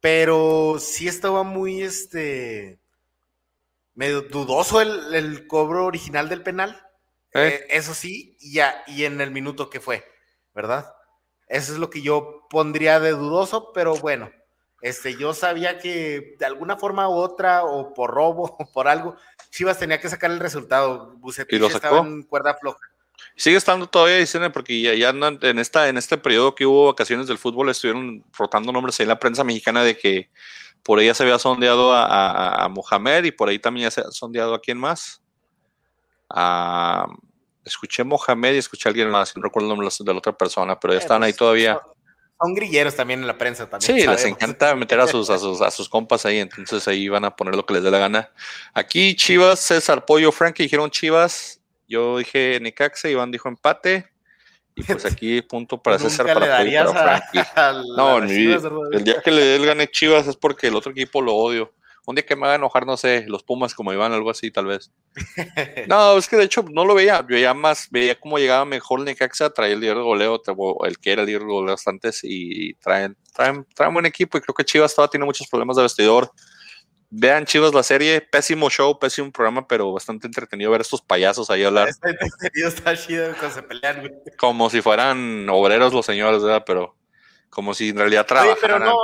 [0.00, 2.78] Pero sí estaba muy, este.
[3.94, 6.88] medio dudoso el, el cobro original del penal.
[7.34, 7.48] ¿Eh?
[7.48, 10.04] Eh, eso sí, y ya, y en el minuto que fue,
[10.54, 10.94] ¿verdad?
[11.46, 14.30] Eso es lo que yo pondría de dudoso, pero bueno,
[14.82, 19.16] este, yo sabía que de alguna forma u otra, o por robo, o por algo,
[19.50, 21.16] Chivas tenía que sacar el resultado.
[21.18, 22.80] Bucetich ¿Y lo estaba en cuerda floja.
[23.36, 27.38] Sigue estando todavía, dicen, porque ya, en, esta, en este periodo que hubo vacaciones del
[27.38, 30.30] fútbol, estuvieron rotando nombres ahí en la prensa mexicana de que
[30.82, 33.90] por ahí ya se había sondeado a, a- a Mohamed y por ahí también ya
[33.90, 35.22] se ha sondeado a quién más.
[37.64, 40.78] Escuché Mohamed y escuché a alguien más, no recuerdo el nombre de la otra persona,
[40.78, 41.80] pero ya Eh, están ahí pues, todavía.
[42.40, 44.00] Son, grilleros también en la prensa también.
[44.00, 47.24] Sí, les encanta meter a sus, a, sus, a sus compas ahí, entonces ahí van
[47.24, 48.30] a poner lo que les dé la gana.
[48.74, 51.60] Aquí Chivas, César Pollo, Frankie dijeron Chivas,
[51.92, 54.08] yo dije Necaxa, Iván dijo empate,
[54.74, 57.16] y pues aquí punto para César, para darías a-
[57.68, 58.18] a No,
[58.92, 61.72] el día que le dé el gane Chivas es porque el otro equipo lo odio.
[62.04, 64.66] Un día que me haga enojar, no sé, los Pumas como Iván, algo así, tal
[64.66, 64.90] vez.
[65.86, 69.50] No, es que de hecho no lo veía, veía más, veía cómo llegaba mejor Necaxa,
[69.50, 70.42] traía el líder de goleo,
[70.84, 74.40] el que era el líder de goleo antes, y traen, traen, traen buen equipo, y
[74.40, 76.32] creo que Chivas todavía tiene muchos problemas de vestidor.
[77.14, 81.50] Vean Chivas la serie, pésimo show, pésimo programa, pero bastante entretenido ver a estos payasos
[81.50, 81.90] ahí hablar
[82.54, 84.12] está chido cuando se pelean, güey.
[84.38, 86.62] como si fueran obreros los señores, ¿verdad?
[86.66, 86.96] Pero
[87.50, 88.78] como si en realidad Oye, trabajaran.
[88.80, 88.96] pero no,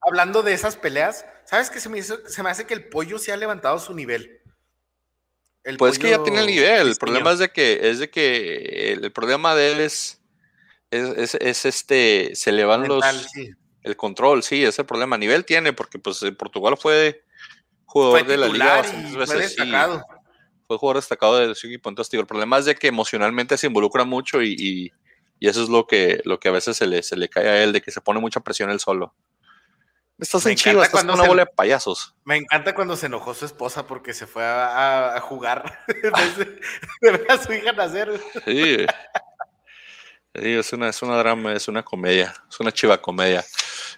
[0.00, 2.18] hablando de esas peleas, ¿sabes qué se me hizo?
[2.26, 4.40] Se me hace que el pollo sí ha levantado su nivel.
[5.64, 6.88] El Pues es que ya tiene el nivel.
[6.88, 10.22] El problema es de que, es de que el, el problema de él es,
[10.90, 13.50] es, es- es este, se le van Mental, los, sí.
[13.82, 15.18] el control, sí, ese problema.
[15.18, 17.23] Nivel tiene, porque pues en Portugal fue
[17.94, 20.04] jugador Fue de la liga fue sí, destacado.
[20.66, 21.88] fue jugador destacado de su equipo.
[21.88, 24.92] Entonces, digo, el problema es de que emocionalmente se involucra mucho y, y-
[25.38, 27.62] y eso es lo que, lo que a veces se le, se le cae a
[27.62, 29.14] él, de que se pone mucha presión él solo.
[30.18, 32.14] Estás en Chivas, estás con una bola de payasos.
[32.24, 36.60] Me encanta cuando se enojó su esposa porque se fue a, jugar de,
[37.02, 38.20] ver a su hija nacer.
[38.44, 38.86] Sí.
[40.34, 43.44] es una, es una drama, es una comedia, es una chiva comedia.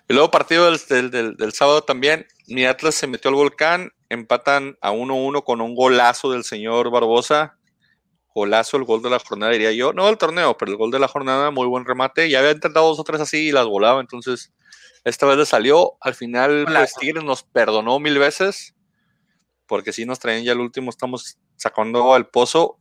[0.09, 4.79] Y luego partido del, del, del, sábado también, mi Atlas se metió al volcán, empatan
[4.81, 7.59] a 1-1 con un golazo del señor Barbosa.
[8.35, 9.93] Golazo, el gol de la jornada, diría yo.
[9.93, 12.29] No del torneo, pero el gol de la jornada, muy buen remate.
[12.29, 14.53] Ya había intentado dos o tres así y las volaba, entonces
[15.05, 15.97] esta vez le salió.
[16.01, 18.75] Al final, pues Tigres nos perdonó mil veces,
[19.67, 22.79] porque si nos traen ya el último, estamos sacando al pozo.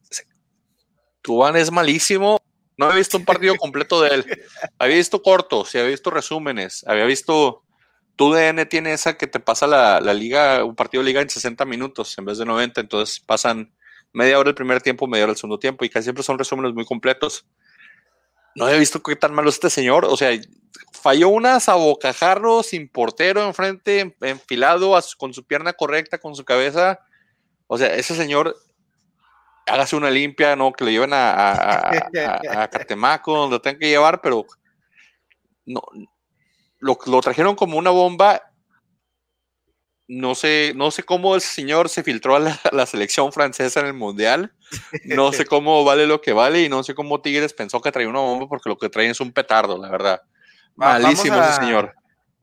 [1.21, 2.39] Tubán es malísimo.
[2.77, 4.25] No había visto un partido completo de él.
[4.79, 7.63] Había visto cortos, había visto resúmenes, había visto.
[8.15, 11.29] Tu DN tiene esa que te pasa la, la, liga, un partido de liga en
[11.29, 13.73] 60 minutos en vez de 90, entonces pasan
[14.13, 16.73] media hora el primer tiempo, media hora el segundo tiempo, y casi siempre son resúmenes
[16.73, 17.45] muy completos
[18.55, 20.05] no había visto qué tan malo es este señor.
[20.05, 20.31] O sea,
[20.93, 26.99] falló unas a bocajarro, sin portero enfrente, enfilado con su pierna correcta, con su cabeza.
[27.67, 28.55] O sea, ese señor,
[29.65, 30.71] hágase una limpia, ¿no?
[30.71, 34.45] Que lo lleven a, a, Catemaco, donde lo tengan que llevar, pero
[35.65, 35.81] no,
[36.79, 38.41] lo, lo trajeron como una bomba
[40.07, 43.93] no sé, no sé cómo el señor se filtró a la, selección francesa en el
[43.93, 44.53] mundial.
[45.05, 48.09] No sé cómo vale lo que vale y no sé cómo Tigres pensó que traía
[48.09, 50.21] una bomba porque lo que traen es un petardo, la verdad.
[50.75, 51.95] Malísimo ese señor.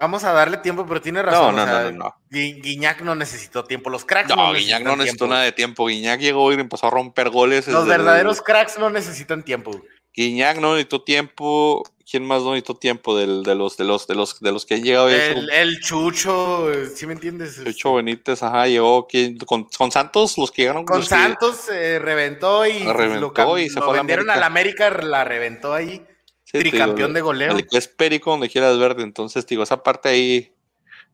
[0.03, 1.55] Vamos a darle tiempo, pero tiene razón.
[1.55, 3.89] No, no, no, Guiñac no necesitó tiempo.
[3.89, 5.87] Los cracks no, no Guiñac no necesitó nada de tiempo.
[5.87, 7.69] Guiñac llegó y empezó a romper goles.
[7.69, 9.81] Los verdaderos cracks no necesitan tiempo.
[10.13, 11.85] Guiñac no necesitó tiempo.
[12.11, 14.83] ¿Quién más no necesitó tiempo de los de los de los de los que han
[14.83, 15.09] llegado?
[15.09, 17.63] El, el Chucho, ¿sí me entiendes?
[17.65, 19.07] Chucho Benítez, ajá, llegó
[19.47, 20.85] con, con Santos, los que llegaron.
[20.85, 25.73] Con Santos se reventó y, reventó y se fue vendieron a la América, la reventó
[25.73, 26.05] ahí.
[26.53, 27.57] Tricampeón de goleo.
[27.57, 30.55] El que es perico donde quieras verde, entonces digo, esa parte ahí.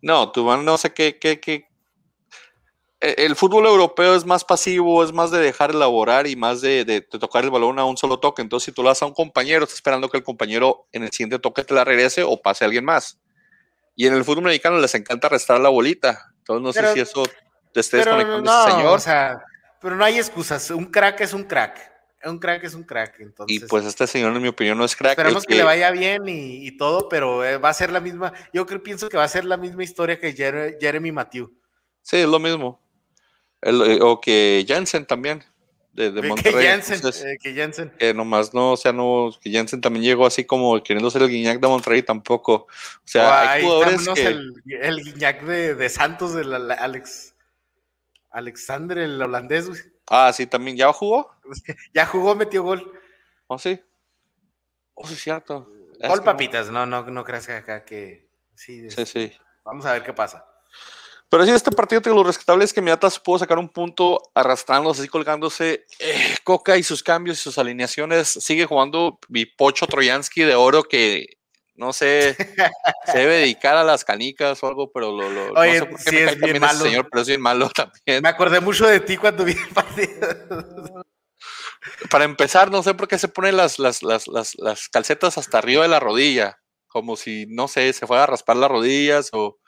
[0.01, 1.68] No, tú no sé qué, qué, qué,
[3.01, 7.07] eh, el fútbol europeo es más pasivo, es más de dejar elaborar y más de,
[7.20, 8.42] tocar el balón a un solo toque.
[8.42, 11.11] Entonces, si tú lo das a un compañero, estás esperando que el compañero en el
[11.11, 13.20] siguiente toque te la regrese o pase a alguien más.
[13.94, 16.33] Y en el fútbol mexicano les encanta restar la bolita.
[16.38, 17.24] Entonces, no sé si eso
[17.72, 18.96] te esté desconectando ese señor.
[18.96, 19.44] O sea,
[19.81, 20.70] pero no hay excusas.
[20.70, 21.98] Un crack es un crack.
[22.24, 23.20] Un crack es un crack.
[23.20, 25.12] Entonces, y pues este señor, en mi opinión, no es crack.
[25.12, 28.33] Esperemos que, le vaya bien y, todo, pero eh, va a ser la misma.
[28.52, 31.52] Yo creo, pienso que va a ser la misma historia que Jeremy Matthew.
[32.02, 32.81] Sí, es lo mismo.
[33.62, 35.44] Eh, o que Jensen también,
[35.92, 36.64] de, de Monterrey.
[36.64, 37.92] Que Jensen, eh, que Jensen.
[37.98, 41.28] Que nomás no, o sea, no, que Jensen también llegó así como queriendo ser el
[41.28, 42.52] Guiñac de Monterrey tampoco.
[42.54, 42.68] O
[43.04, 44.26] sea, hay jugadores que...
[44.26, 47.35] El, el Guiñac de, de Santos, del Alex,
[48.31, 49.68] Alexander, el holandés.
[50.11, 51.31] Ah, sí, también, ¿ya jugó?
[51.94, 52.92] ya jugó, metió gol.
[53.47, 53.81] ¿Oh, sí?
[54.94, 55.71] Oh, sí, cierto.
[56.01, 58.29] Gol, papitas, no, no, no creas que acá que...
[58.55, 59.33] Sí, sí, sí.
[59.64, 60.44] Vamos a ver qué pasa.
[61.29, 65.09] Pero sí, este partido, lo rescatable es que Miatas pudo sacar un punto arrastrándose, así
[65.09, 65.85] colgándose.
[65.99, 68.29] Eh, Coca y sus cambios y sus alineaciones.
[68.29, 69.18] Sigue jugando
[69.57, 71.38] Pocho Troyansky de oro que
[71.79, 72.37] no sé,
[73.07, 76.05] se debe dedicar a las canicas o algo, pero lo, lo Oye, no sé por
[76.05, 76.85] qué sí me es bien malo.
[76.85, 78.21] señor, pero es bien malo también.
[78.21, 81.05] Me acordé mucho de ti cuando vi el partido.
[82.11, 85.85] Para empezar, no sé por qué se ponen las, las, las, las, calcetas hasta arriba
[85.85, 89.59] de la rodilla, como si, no sé, se fuera a raspar las rodillas o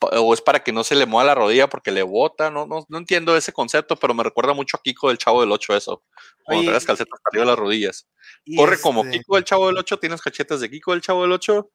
[0.00, 2.84] o, es para que no se le mueva la rodilla porque le bota, no, no,
[2.88, 6.02] no entiendo ese concepto, pero me recuerda mucho a Kiko del Chavo del 8 eso,
[6.44, 8.08] cuando las calcetas arriba de las rodillas.
[8.56, 11.32] Corre como este Kiko del Chavo del 8, tienes cachetas de Kiko del Chavo del
[11.32, 11.70] 8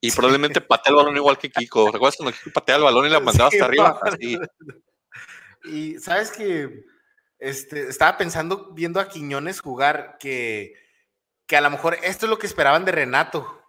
[0.00, 1.90] y probablemente patea el balón igual que Kiko.
[1.90, 4.00] ¿Recuerdas cuando Kiko patea el balón y la mandaba hasta arriba?
[5.64, 6.84] Y sabes que
[7.38, 10.74] este, estaba pensando, viendo a Quiñones jugar, que,
[11.46, 13.62] que a lo mejor esto es lo que esperaban de Renato.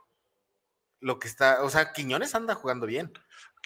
[1.00, 3.12] Lo que está, o sea, Quiñones anda jugando bien.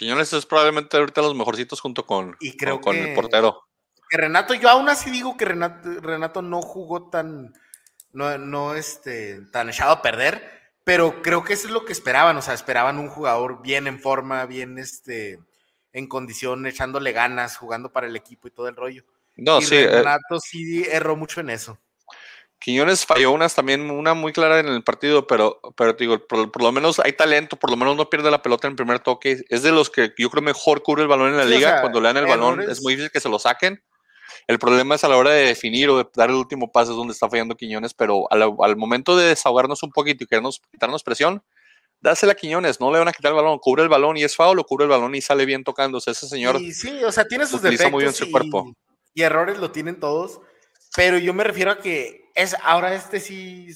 [0.02, 2.36] Quiñones es probablemente ahorita los mejorcitos junto con,
[2.82, 3.68] con, el portero.
[4.10, 7.54] Que Renato, yo aún así digo que Renato, no jugó tan,
[8.12, 12.36] no, no este, tan echado a perder, pero creo que eso es lo que esperaban,
[12.36, 15.38] o sea, esperaban un jugador bien en forma, bien este,
[15.94, 19.04] en condición, echándole ganas, jugando para el equipo y todo el rollo.
[19.36, 19.76] No, y sí.
[19.76, 21.78] Eh, Renato sí erró mucho en eso.
[22.62, 26.72] Quiñones falló unas también, una muy clara en el partido, pero, pero digo, por, lo
[26.72, 29.44] menos hay talento, por lo menos no pierde la pelota en el primer toque.
[29.50, 31.82] Es de los que yo creo mejor cubre el balón en la liga.
[31.82, 33.84] Cuando le dan el balón es muy difícil que se lo saquen.
[34.46, 36.98] El problema es a la hora de definir o de dar el último paso es
[36.98, 41.44] donde está fallando Quiñones, pero al, momento de desahogarnos un poquito y querernos quitarnos presión,
[42.00, 44.36] dásela a Quiñones, no le van a quitar el balón, cubre el balón y es
[44.36, 46.12] foul, lo cubre el balón y sale bien tocándose.
[46.12, 46.60] Ese señor.
[46.72, 48.72] sí, o sea, tiene sus defectos muy bien su cuerpo.
[49.16, 50.42] y errores lo tienen todos,
[50.96, 53.68] pero yo me refiero a que es ahora este sí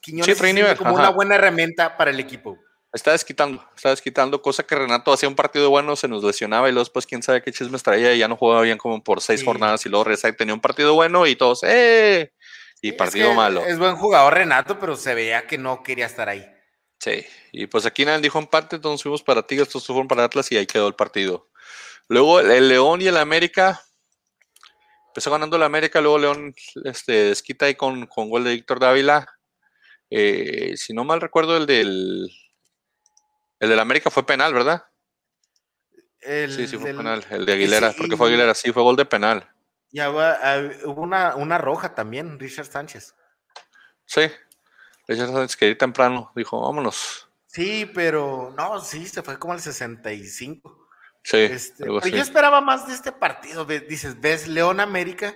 [0.00, 0.38] Quiñones
[0.76, 2.58] como una buena herramienta para el equipo.
[2.92, 6.72] Está desquitando, está desquitando, cosa que Renato hacía un partido bueno, se nos lesionaba y
[6.72, 9.44] luego después quién sabe qué chismes traía y ya no jugaba bien como por seis
[9.44, 12.32] jornadas y luego Reza tenía un partido bueno y todos, ¡eh!
[12.82, 13.64] Y partido malo.
[13.64, 16.44] Es buen jugador Renato, pero se veía que no quería estar ahí.
[16.98, 20.50] Sí, y pues aquí nadie dijo empate, entonces fuimos para Tigres, estos fueron para Atlas
[20.50, 21.48] y ahí quedó el partido.
[22.08, 23.80] Luego el León y el América,
[25.10, 29.26] empezó ganando el América, luego León este, desquita ahí con, con gol de Víctor Dávila.
[30.08, 32.30] Eh, si no mal recuerdo, el del
[33.60, 34.84] el del América fue penal, ¿verdad?
[36.22, 37.24] sí, sí fue penal.
[37.30, 39.48] El de Aguilera, porque fue Aguilera, sí, fue gol de penal.
[39.92, 43.14] Ya ah, hubo una, una roja también, Richard Sánchez.
[44.06, 44.22] Sí,
[45.06, 47.28] Richard Sánchez que temprano dijo, vámonos.
[47.46, 50.79] Sí, pero no, sí, se fue como al 65.
[51.22, 51.38] Sí.
[51.38, 53.64] Este, pero yo esperaba más de este partido.
[53.64, 55.34] Dices, ves León América.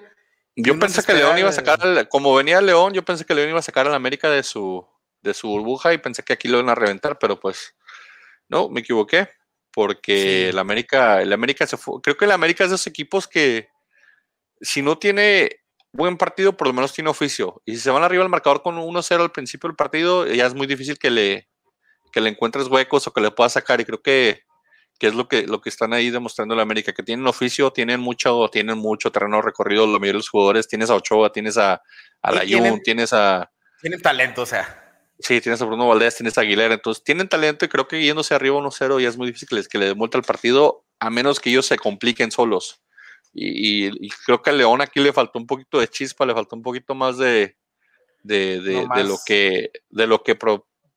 [0.56, 3.58] Yo pensé que León iba a sacar, como venía León, yo pensé que León iba
[3.58, 4.86] a sacar al América de su,
[5.20, 7.74] de su burbuja y pensé que aquí lo iban a reventar, pero pues
[8.48, 9.28] no, me equivoqué,
[9.72, 13.26] porque el América, el América se fue, creo que el América es de esos equipos
[13.26, 13.68] que
[14.60, 17.62] si no tiene buen partido, por lo menos tiene oficio.
[17.64, 20.54] Y si se van arriba al marcador con 1-0 al principio del partido, ya es
[20.54, 21.48] muy difícil que le,
[22.12, 23.80] que le encuentres huecos o que le puedas sacar.
[23.80, 24.42] Y creo que,
[24.98, 28.00] que es lo que, lo que están ahí demostrando el América, que tienen oficio, tienen
[28.00, 31.82] mucho, tienen mucho terreno recorrido, los mayores jugadores, tienes a Ochoa, tienes a,
[32.22, 33.50] a Layun, tienes a...
[33.80, 34.80] Tienen talento, o sea.
[35.18, 38.34] Sí, tienes a Bruno Valdés, tienes a Aguilera, entonces tienen talento y creo que yéndose
[38.34, 41.40] arriba 1-0 ya es muy difícil que, les, que le demuelta el partido, a menos
[41.40, 42.80] que ellos se compliquen solos.
[43.32, 46.62] Y, creo que a León aquí le faltó un poquito de chispa, le faltó un
[46.62, 47.56] poquito más de,
[48.22, 50.36] de, lo que, de lo que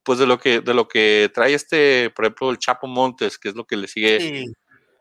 [0.07, 3.49] pues de lo que, de lo que trae este, por ejemplo, el Chapo Montes, que
[3.49, 4.45] es lo que le sigue,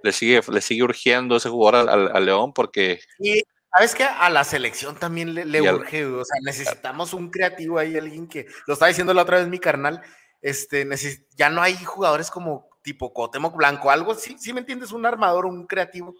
[0.03, 2.99] le sigue, le sigue urgiendo ese jugador al, León, porque
[3.73, 4.03] ¿Sabes qué?
[4.03, 8.75] A la selección también le, urge, o sea, necesitamos un creativo ahí, alguien que, lo
[8.75, 10.03] estaba diciendo la otra vez mi carnal,
[10.42, 10.85] este,
[11.37, 15.47] ya no hay jugadores como tipo Cotemoc Blanco, algo, sí, sí me entiendes, un armador,
[15.47, 16.16] un creativo,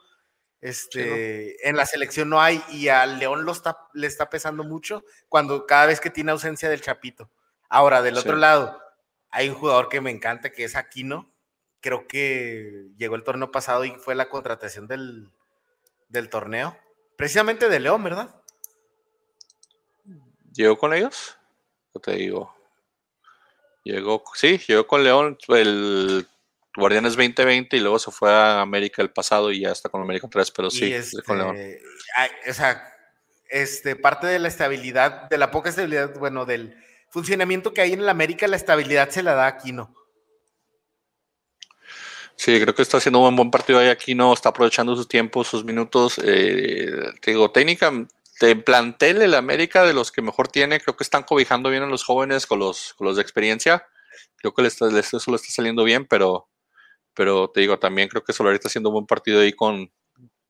[0.61, 5.03] este, en la selección no hay, y al León lo está, le está pesando mucho
[5.29, 7.33] cuando cada vez que tiene ausencia del Chapito.
[7.68, 8.81] Ahora, del otro lado,
[9.31, 11.31] hay un jugador que me encanta, que es Aquino,
[11.81, 15.31] creo que llegó el torneo pasado y fue la contratación del,
[16.09, 16.76] del torneo
[17.16, 18.35] Precisamente de León, ¿verdad?
[20.52, 21.37] ¿Llegó con ellos?
[21.92, 22.55] ¿Qué te digo?
[23.85, 26.26] Llegó, sí, llegó con León el
[26.76, 30.26] Guardianes 2020 y luego se fue a América el pasado y ya está con América
[30.26, 31.57] otra vez, pero sí, con León.
[31.57, 32.94] Este, o sea,
[33.48, 36.76] este, parte de la estabilidad, de la poca estabilidad, bueno, del
[37.11, 39.95] funcionamiento que hay en el América, la estabilidad se la da aquí, ¿no?
[42.37, 45.49] Sí, creo que está haciendo un buen partido ahí aquí, no está aprovechando sus tiempos,
[45.49, 46.21] sus minutos.
[46.23, 47.90] Eh, te digo, técnica,
[48.40, 51.87] de plantel el América de los que mejor tiene, creo que están cobijando bien a
[51.87, 53.87] los jóvenes con los, con los de experiencia.
[54.37, 56.49] Creo que eso le está saliendo bien, pero,
[57.14, 59.90] pero te digo, también creo que Solari está haciendo un buen partido ahí con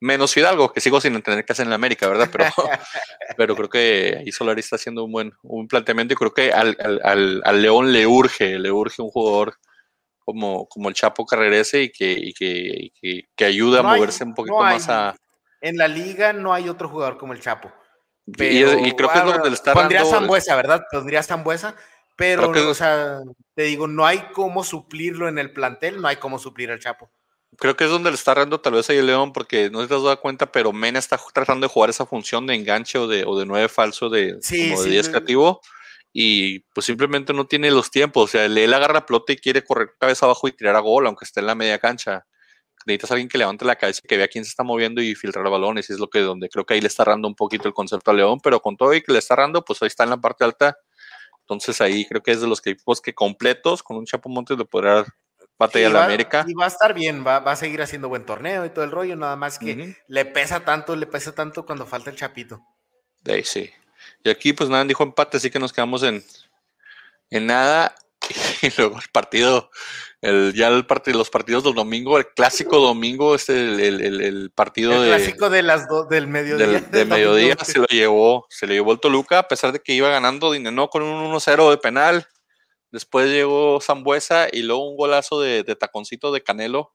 [0.01, 2.29] menos Fidalgo, que sigo sin entender qué hace en América, ¿verdad?
[2.31, 2.45] Pero,
[3.37, 6.77] pero creo que ahí Solari está haciendo un buen un planteamiento y creo que al,
[7.03, 9.57] al, al León le urge, le urge un jugador
[10.27, 14.59] como, como el Chapo que regrese y que, que, que, ayude a moverse un poquito
[14.59, 15.15] más a...
[15.61, 17.73] En la liga no hay otro jugador como el Chapo.
[18.27, 20.83] y, creo que es donde le está Pondría Zambuesa, ¿verdad?
[20.91, 21.77] Pondría Zambuesa,
[22.17, 23.21] pero, o sea,
[23.55, 27.09] te digo, no hay cómo suplirlo en el plantel, no hay cómo suplir al Chapo.
[27.59, 29.95] Creo que es donde le está dando tal vez ahí el León, porque no te
[29.95, 33.25] has dado cuenta, pero Mena está tratando de jugar esa función de enganche o de,
[33.25, 35.61] o de nueve falso de, como de 10 creativo
[36.19, 38.25] y pues simplemente no tiene los tiempos.
[38.25, 41.27] O sea, él agarra pelota y quiere correr cabeza abajo y tirar a gol, aunque
[41.27, 42.25] esté en la media cancha.
[42.87, 45.15] Necesitas a alguien que levante la cabeza y que vea quién se está moviendo y
[45.15, 45.91] filtrar balones.
[45.91, 48.13] Y es lo que donde creo que ahí le está dando un poquito el concepto
[48.13, 50.17] a León, pero con todo y que le está dando, pues ahí está en la
[50.17, 50.79] parte alta.
[51.41, 54.65] Entonces ahí creo que es de los equipos que completos con un Chapo Montes le
[54.65, 55.05] podrá
[55.59, 56.45] batalla la América.
[56.47, 59.17] Y va a estar bien, va, a seguir haciendo buen torneo y todo el rollo,
[59.17, 62.61] nada más que le pesa tanto, le pesa tanto cuando falta el Chapito.
[63.23, 63.71] De sí.
[64.23, 66.25] Y aquí, pues nada, dijo empate, así que nos quedamos en,
[67.31, 67.95] en nada.
[68.63, 69.71] Y luego el partido,
[70.21, 74.51] el, ya el partido, los partidos del domingo, el clásico domingo, este, el, el, el
[74.51, 76.81] partido el clásico de las del mediodía.
[76.81, 80.09] Del, mediodía se lo llevó, se lo llevó el Toluca, a pesar de que iba
[80.09, 82.27] ganando dinero con un 1-0 de penal.
[82.93, 86.95] Después llegó Zambuesa y luego un golazo de, de taconcito de Canelo,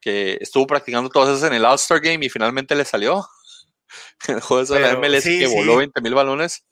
[0.00, 3.26] que estuvo practicando todas esas en el All-Star Game y finalmente le salió.
[4.28, 6.64] el juego de la MLS que voló 20 mil balones,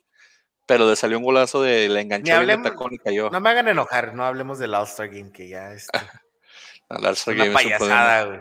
[0.66, 3.30] pero le salió un golazo de la enganchó de tacón y cayó.
[3.30, 5.88] No me hagan enojar, no hablemos del All-Star Game, que ya es.
[6.90, 8.40] el All-Star Game payasada, güey.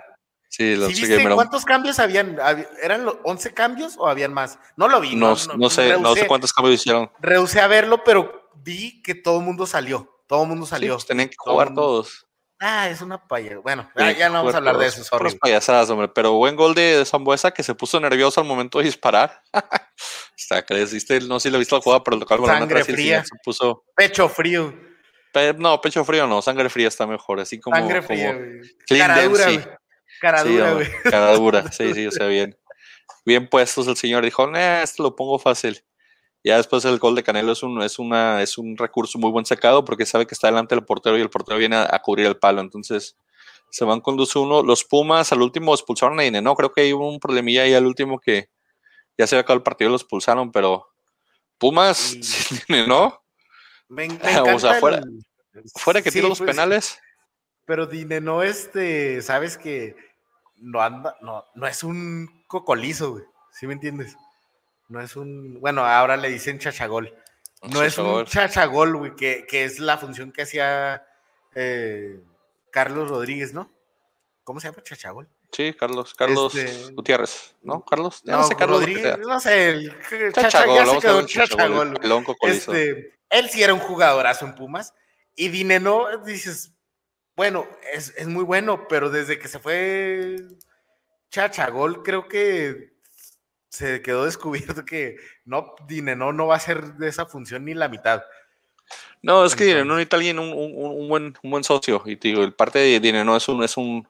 [0.49, 2.37] Sí, ¿Sí viste ¿Cuántos cambios habían?
[2.83, 4.59] ¿Eran los 11 cambios o habían más?
[4.75, 5.15] No lo vi.
[5.15, 7.09] No, no, sé, no sé cuántos cambios hicieron.
[7.21, 10.23] Rehusé a verlo, pero vi que todo el mundo salió.
[10.27, 10.93] Todo el mundo salió.
[10.95, 12.27] pues tenían que jugar todos.
[12.63, 13.61] Ah, es una payasada.
[13.61, 15.35] Bueno, ya, no vamos a hablar de eso, sorry.
[15.35, 16.09] payasadas, hombre.
[16.09, 19.41] Pero buen gol de Zambuesa que se puso nervioso al momento de disparar.
[20.37, 22.83] Hasta que deciste, no sé si lo he visto la jugada, pero el local Sangre
[22.83, 23.23] fría.
[23.25, 23.83] se puso.
[23.95, 24.75] Pecho frío.
[25.57, 27.39] no, pecho frío no, sangre fría está mejor.
[27.39, 27.75] Así como.
[27.75, 28.39] Sangre fría,
[28.87, 29.65] Cara dura, güey.
[30.19, 30.87] Cara dura, güey.
[31.03, 32.55] Cara dura, sí, sí, o sea, bien.
[33.25, 34.23] Bien puestos el señor.
[34.23, 35.83] Dijo, eh, esto lo pongo fácil.
[36.43, 39.45] Ya después el gol de Canelo es un, es, una, es un recurso muy buen
[39.45, 42.37] sacado porque sabe que está delante del portero y el portero viene a, cubrir el
[42.37, 42.61] palo.
[42.61, 43.15] Entonces
[43.69, 44.65] se van con 2-1.
[44.65, 46.41] Los Pumas al último expulsaron a Ine.
[46.41, 48.49] No, creo que hay un problemilla ahí al último que
[49.17, 50.87] ya se había acabado el partido y lo expulsaron, pero
[51.59, 52.17] Pumas,
[52.87, 53.21] ¿no?
[53.87, 54.07] Me,
[54.55, 55.01] o sea, fuera,
[55.75, 56.99] fuera que tiro los pues, penales.
[57.65, 59.95] Pero Dine no, este, sabes que
[60.55, 63.25] no anda, no, no es un cocolizo, güey.
[63.51, 64.15] ¿Sí me entiendes?
[64.91, 67.15] No es un, bueno, ahora le dicen chachagol.
[67.63, 71.07] No es un chachagol, güey, que, es la función que hacía
[71.55, 72.19] eh,
[72.71, 73.71] Carlos Rodríguez, ¿no?
[74.43, 75.29] ¿Cómo se llama chachagol?
[75.53, 77.85] Sí, Carlos, Carlos este, Gutiérrez, ¿no?
[77.85, 79.95] Carlos, no, sé, Carlos Rodríguez, no sé, el
[80.33, 81.97] chachagol, se chachagol.
[82.41, 84.93] Este, él sí era un jugadorazo en Pumas
[85.35, 86.73] y Dineno, dices,
[87.37, 90.35] bueno, es, es muy bueno, pero desde que se fue
[91.29, 92.90] Chachagol, creo que
[93.71, 95.15] se quedó descubierto que
[95.45, 98.21] no, Dineno no va a ser de esa función ni la mitad.
[99.21, 102.03] No, es que Dineno necesita alguien, un, un, buen, un buen socio.
[102.05, 104.05] Y te digo, el parte de Dineno es un, es un,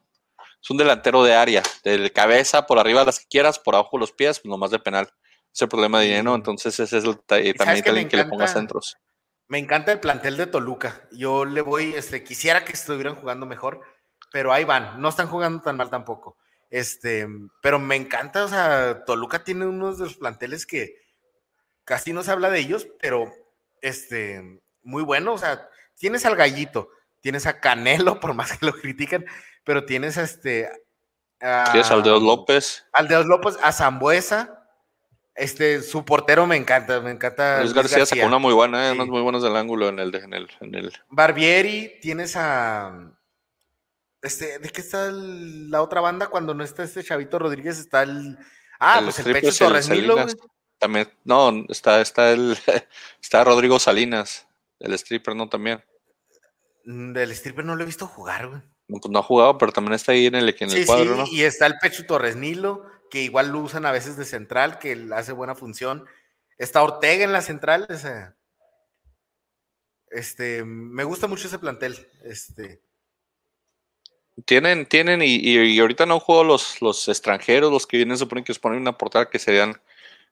[0.59, 4.11] es un delantero de área, de cabeza, por arriba las que quieras, por abajo los
[4.11, 5.07] pies, pues nomás de penal.
[5.53, 8.97] Ese problema de Dineno, entonces ese es el, también alguien que le ponga centros.
[9.47, 11.07] Me encanta el plantel de Toluca.
[11.11, 13.81] Yo le voy, este, quisiera que estuvieran jugando mejor,
[14.31, 16.37] pero ahí van, no están jugando tan mal tampoco.
[16.71, 17.27] Este,
[17.61, 20.95] pero me encanta, o sea, Toluca tiene unos de los planteles que
[21.83, 23.31] casi no se habla de ellos, pero
[23.81, 25.69] este, muy bueno, o sea,
[25.99, 29.25] tienes al Gallito, tienes a Canelo, por más que lo critican,
[29.65, 30.69] pero tienes a este.
[31.41, 32.85] A, tienes a Aldeos López.
[32.93, 34.57] Aldeos López, a Zambuesa.
[35.35, 37.59] Este, su portero me encanta, me encanta.
[37.61, 40.33] Luis, García, sacó una muy buena, eh, unas muy buenas del ángulo en el, en
[40.33, 40.93] el, en el.
[41.09, 43.11] Barbieri, tienes a
[44.21, 47.79] este, ¿de qué está la otra banda cuando no está este Chavito Rodríguez?
[47.79, 48.37] Está el.
[48.79, 50.15] Ah, pues el Pecho Torres Nilo,
[50.77, 52.57] También, no, está, está el,
[53.21, 54.47] está Rodrigo Salinas,
[54.79, 55.49] el stripper, ¿no?
[55.49, 55.83] También.
[56.85, 58.61] Mm, del stripper no lo he visto jugar, güey.
[58.87, 61.25] No, pues no ha jugado, pero también está ahí en el, en el cuadro, ¿no?
[61.27, 65.07] Y está el Pecho Torres Nilo, que igual lo usan a veces de central, que
[65.13, 66.05] hace buena función.
[66.57, 67.87] Está Ortega en la central,
[70.11, 72.81] este, me gusta mucho ese plantel, este,
[74.45, 78.59] tienen, tienen, y, ahorita no juego los, los extranjeros, los que vienen, suponen que os
[78.59, 79.79] ponen una portada que serían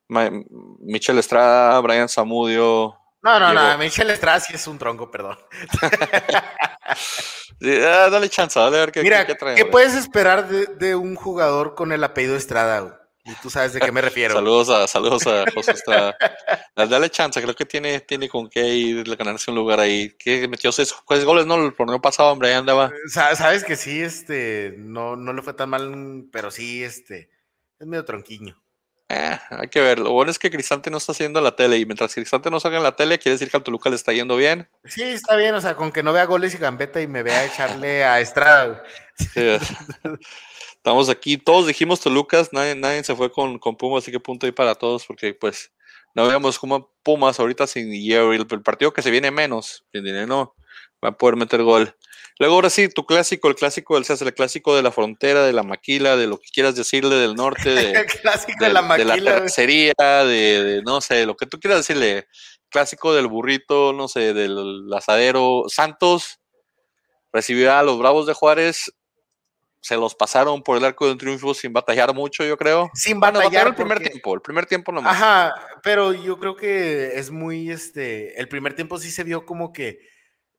[0.07, 2.97] Michel Estrada, Brian Zamudio.
[3.21, 5.37] No, no, no, Michel Estrada sí es un tronco, perdón.
[7.61, 11.75] Ah, dale chance, dale a ver qué, Mira, ¿qué, puedes esperar de, de, un jugador
[11.75, 12.98] con el apellido Estrada?
[13.29, 14.33] Y tú sabes de qué me refiero.
[14.33, 16.17] saludos a, saludos a José Estrada.
[16.75, 20.15] Dale chance, creo que tiene, tiene con qué ir a ganarse un lugar ahí.
[20.17, 21.55] Que metió seis, goles, ¿no?
[21.63, 22.87] El torneo pasado, hombre, ahí andaba.
[22.87, 27.29] Eh, sabes que sí, este, no, no le fue tan mal, pero sí, este,
[27.79, 28.59] es medio tronquiño.
[29.11, 29.97] Eh, hay que ver.
[29.97, 32.77] Lo bueno es que Cristante no está haciendo la tele y mientras Cristante no salga
[32.77, 34.69] en la tele, quiere decir que al Toluca le está yendo bien.
[34.85, 37.45] Sí, está bien, o sea, con que no vea goles y gambeta y me vea
[37.45, 38.83] echarle a Estrada.
[39.17, 39.41] Sí,
[40.79, 44.45] Estamos aquí, todos dijimos Tolucas, nadie, nadie se fue con, con Pumas, así que punto
[44.45, 45.73] ahí para todos, porque pues
[46.15, 50.55] no veamos como Pumas ahorita sin Jerry, el, partido que se viene menos, no
[51.03, 51.93] va a poder meter gol.
[52.39, 55.63] Luego ahora sí, tu clásico, el clásico del el clásico de la frontera, de la
[55.63, 59.21] maquila, de lo que quieras decirle del norte, de, el clásico de, la maquila, de
[59.21, 62.27] la tercería, de, no sé, lo que tú quieras decirle,
[62.69, 66.39] clásico del burrito, no sé, del asadero, Santos
[67.33, 68.93] recibió a los Bravos de Juárez
[69.81, 72.89] se los pasaron por el arco de un triunfo sin batallar mucho, yo creo.
[72.93, 73.67] Sin batallar.
[73.67, 75.15] el primer tiempo, el primer tiempo nomás.
[75.15, 79.71] Ajá, pero yo creo que es muy, este, el primer tiempo sí se vio como
[79.71, 79.99] que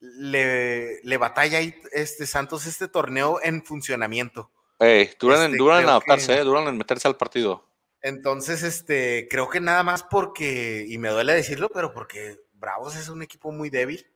[0.01, 4.51] le, le batalla ahí este Santos este torneo en funcionamiento.
[4.79, 7.69] Ey, duran, en, este, adaptarse, eh, duran en meterse al partido.
[8.01, 13.11] Entonces, este, creo que nada más porque, y me duele decirlo, pero porque Bravos es
[13.11, 14.10] un equipo muy débil.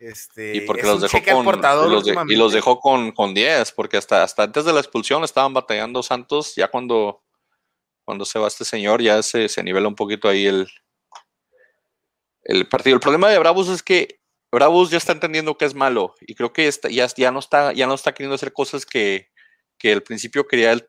[0.00, 4.44] Este, y porque los dejó con y los, dejó con, con 10, porque hasta, hasta
[4.44, 7.22] antes de la expulsión estaban batallando Santos, ya cuando,
[8.06, 10.66] cuando se va este señor, ya se, se nivela un poquito ahí el,
[12.44, 12.94] el partido.
[12.94, 14.20] El problema de Bravos es que
[14.50, 17.86] Bravos ya está entendiendo que es malo, y creo que ya, ya, no está, ya
[17.86, 19.28] no está queriendo hacer cosas que,
[19.76, 20.88] que al principio quería el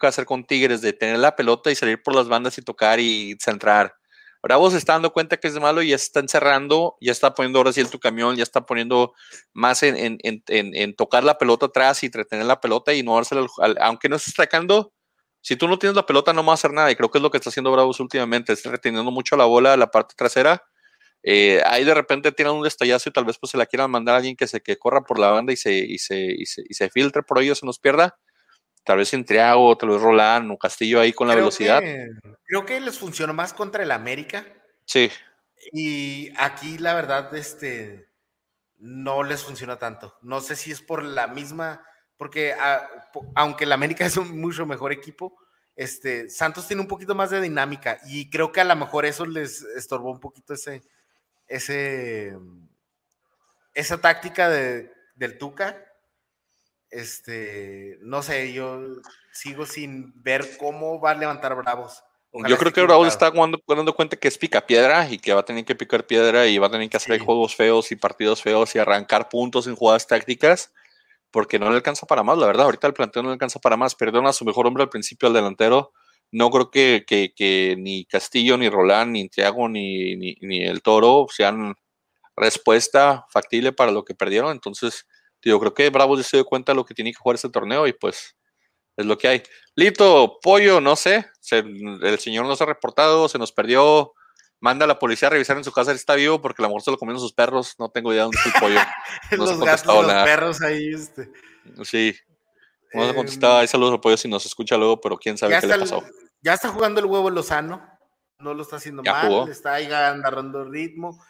[0.00, 3.36] hacer con Tigres, de tener la pelota y salir por las bandas y tocar y
[3.40, 3.96] centrar
[4.44, 7.58] Bravo se está dando cuenta que es malo y ya está encerrando, ya está poniendo
[7.58, 9.14] ahora sí el tu camión, ya está poniendo
[9.54, 10.18] más en,
[10.96, 13.46] tocar la pelota atrás y entretener la pelota y no dársela,
[13.80, 14.92] aunque no estés sacando,
[15.40, 17.22] si tú no tienes la pelota no va a hacer nada y creo que es
[17.22, 20.62] lo que está haciendo Bravos últimamente, está reteniendo mucho la bola a la parte trasera.
[21.22, 24.14] Eh, ahí de repente tienen un destallazo y tal vez pues se la quieran mandar
[24.14, 26.90] a alguien que se que corra por la banda y se, y se, y se,
[26.90, 28.14] filtre por ellos, se nos pierda
[28.84, 31.82] tal vez Triago, tal vez Roland o Castillo ahí con la velocidad.
[32.44, 34.46] creo que les funcionó más contra el América.
[34.84, 35.10] Sí.
[35.72, 38.08] Y aquí la verdad, este,
[38.78, 40.16] no les funciona tanto.
[40.22, 41.82] No sé si es por la misma,
[42.16, 42.86] porque ah,
[43.34, 45.36] aunque el América es un mucho mejor equipo,
[45.74, 49.26] este, Santos tiene un poquito más de dinámica y creo que a lo mejor eso
[49.26, 50.84] les estorbó un poquito ese,
[51.48, 52.38] ese,
[53.74, 55.84] esa táctica de, del Tuca
[56.94, 58.80] este, no sé, yo
[59.32, 62.02] sigo sin ver cómo va a levantar Bravos.
[62.32, 65.44] yo creo que Bravos está dando cuenta que es pica piedra y que va a
[65.44, 68.74] tener que picar piedra y va a tener que hacer juegos feos y partidos feos
[68.74, 70.72] y arrancar puntos en jugadas tácticas
[71.34, 72.66] porque no le alcanza para más, la verdad.
[72.66, 73.96] Ahorita el planteo no le alcanza para más.
[73.96, 75.92] Perdona a su mejor hombre al principio, al delantero.
[76.30, 81.26] No creo que, que, ni Castillo, ni Roland, ni Thiago, ni, ni, ni el Toro
[81.28, 81.74] sean
[82.36, 84.52] respuesta factible para lo que perdieron.
[84.52, 85.08] Entonces,
[85.50, 87.86] yo creo que Bravo se dio cuenta de lo que tiene que jugar este torneo
[87.86, 88.36] y pues
[88.96, 89.42] es lo que hay.
[89.74, 94.12] Lito, pollo, no sé, el señor no se ha reportado, se nos perdió.
[94.60, 96.86] Manda a la policía a revisar en su casa si está vivo porque la muerte
[96.86, 97.74] se lo comieron sus perros.
[97.78, 98.80] No tengo idea dónde está el pollo.
[99.32, 100.94] los gatos, los perros ahí.
[100.94, 101.30] Este.
[101.82, 102.16] Sí.
[102.94, 103.60] No se contestaba.
[103.60, 106.02] Ahí saludos al pollo si nos escucha luego, pero quién sabe qué le pasó.
[106.40, 107.86] ya está jugando el huevo Lozano.
[108.38, 109.48] No lo está haciendo mal.
[109.50, 111.20] Está ahí agarrando ritmo.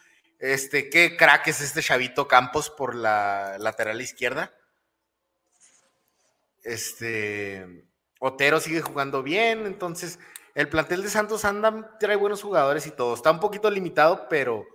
[0.44, 4.52] Este, qué crack es este Chavito Campos por la lateral izquierda.
[6.62, 7.86] Este,
[8.20, 10.18] Otero sigue jugando bien, entonces
[10.54, 13.14] el plantel de Santos anda, trae buenos jugadores y todo.
[13.14, 14.66] Está un poquito limitado, pero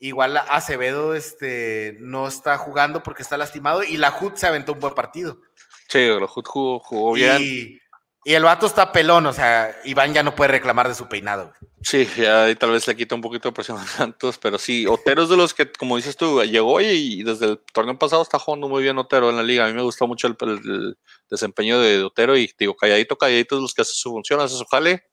[0.00, 4.80] igual Acevedo este, no está jugando porque está lastimado y la HUD se aventó un
[4.80, 5.40] buen partido.
[5.88, 7.80] Sí, la HUD jugó, bien.
[8.26, 11.52] Y el vato está pelón, o sea, Iván ya no puede reclamar de su peinado.
[11.80, 14.84] Sí, ya ahí tal vez le quita un poquito de presión a Santos, pero sí,
[14.84, 18.40] Otero es de los que, como dices tú, llegó y, desde el torneo pasado está
[18.40, 19.64] jugando muy bien Otero en la liga.
[19.64, 20.96] A mí me gustó mucho el,
[21.30, 24.64] desempeño de Otero y digo, calladito, calladito es los que hace su función, hace su
[24.64, 25.04] jale,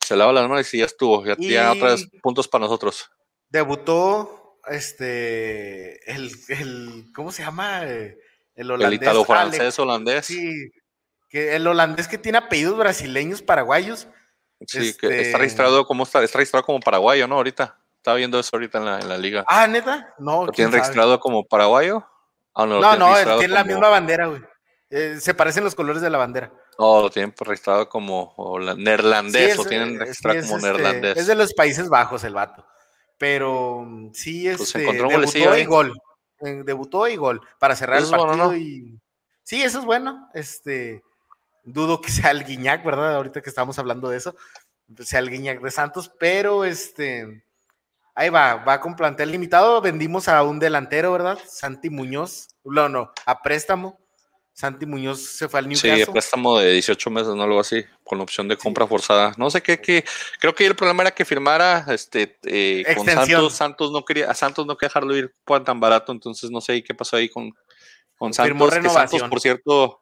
[0.00, 3.08] se lava las manos y ya estuvo, ya tiene otros puntos para nosotros.
[3.50, 7.84] Debutó este, el, ¿cómo se llama?
[7.84, 8.88] El holandés.
[8.88, 10.26] El italo francés holandés.
[10.26, 10.72] Sí
[11.32, 14.06] que el holandés que tiene apellidos brasileños, paraguayos.
[14.66, 17.36] Sí, que está este registrado como está, registrado como paraguayo, ¿no?
[17.36, 17.78] Ahorita.
[17.96, 19.44] Estaba viendo eso ahorita en la, liga.
[19.46, 20.12] Ah, neta.
[20.18, 20.44] No.
[20.44, 22.04] ¿Lo tienen registrado como paraguayo?
[22.52, 24.42] Ah, no, no, no tiene la misma bandera, güey.
[24.90, 26.52] Eh, se parecen los colores de la bandera.
[26.78, 28.34] No, lo tienen registrado como
[28.76, 31.16] neerlandés, lo tienen registrado como este, neerlandés.
[31.16, 32.66] Es de los Países Bajos el vato.
[33.16, 35.98] Pero sí, es pues este, debutó y gol.
[36.40, 39.00] Debutó y gol para cerrar el partido y
[39.44, 40.28] sí, eso es bueno.
[40.34, 41.02] Este,
[41.64, 43.14] Dudo que sea el Guiñac, ¿verdad?
[43.16, 44.34] Ahorita que estamos hablando de eso,
[45.00, 47.44] sea el Guiñac de Santos, pero este,
[48.14, 49.80] ahí va, va con plantel limitado.
[49.80, 51.38] Vendimos a un delantero, ¿verdad?
[51.46, 53.98] Santi Muñoz, no, no, a préstamo.
[54.54, 55.96] Santi Muñoz se fue al Newcastle.
[55.96, 59.32] Sí, a préstamo de 18 meses, no algo así, con opción de compra forzada.
[59.38, 60.04] No sé qué,
[60.38, 63.54] creo que el problema era que firmara este eh, con Santos.
[63.54, 65.34] Santos no quería, a Santos no quería dejarlo ir
[65.64, 67.50] tan barato, entonces no sé qué pasó ahí con,
[68.16, 68.74] con Santos.
[68.74, 70.01] Que Santos, por cierto,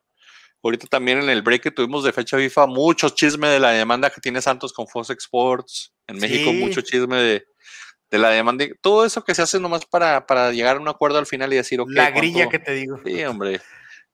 [0.63, 4.11] Ahorita también en el break que tuvimos de fecha FIFA, mucho chisme de la demanda
[4.11, 5.93] que tiene Santos con Fox Sports.
[6.07, 8.67] En México, mucho chisme de, la demanda.
[8.81, 11.57] Todo eso que se hace nomás para, para llegar a un acuerdo al final y
[11.57, 11.91] decir, ok.
[11.93, 13.01] La grilla que te digo.
[13.05, 13.61] Sí, hombre.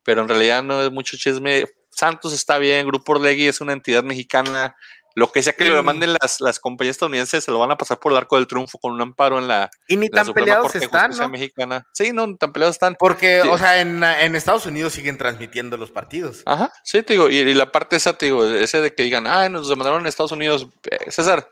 [0.02, 1.64] Pero en realidad no es mucho chisme.
[1.90, 4.76] Santos está bien, Grupo Orlegui es una entidad mexicana
[5.16, 7.98] lo que sea que le manden las, las compañías estadounidenses se lo van a pasar
[7.98, 9.70] por el arco del triunfo con un amparo en la.
[9.88, 11.30] Y ni tan peleados están, ¿no?
[11.30, 11.86] Mexicana.
[11.94, 12.96] Sí, no, ni tan peleados están.
[12.98, 14.04] Porque, o sea, en,
[14.36, 16.42] Estados Unidos siguen transmitiendo los partidos.
[16.44, 17.30] Ajá, sí, te digo.
[17.30, 20.32] Y, la parte esa, te digo, ese de que digan, ah, nos demandaron en Estados
[20.32, 20.68] Unidos.
[20.90, 21.48] Eh, César,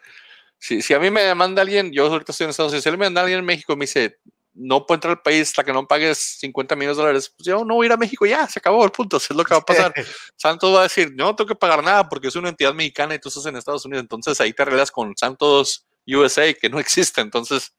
[0.59, 2.99] si, si a mí me demanda alguien, yo ahorita estoy en Estados Unidos, si él
[2.99, 4.19] me demanda alguien en México me dice,
[4.55, 7.65] no puedo entrar al país hasta que no pagues 50 millones de dólares, pues yo
[7.65, 9.55] no voy a ir a México ya, se acabó el punto, eso es lo que
[9.55, 9.93] va a pasar.
[10.37, 13.19] Santos va a decir, no tengo que pagar nada porque es una entidad mexicana y
[13.19, 17.21] tú estás en Estados Unidos, entonces ahí te arreglas con Santos USA, que no existe,
[17.21, 17.75] entonces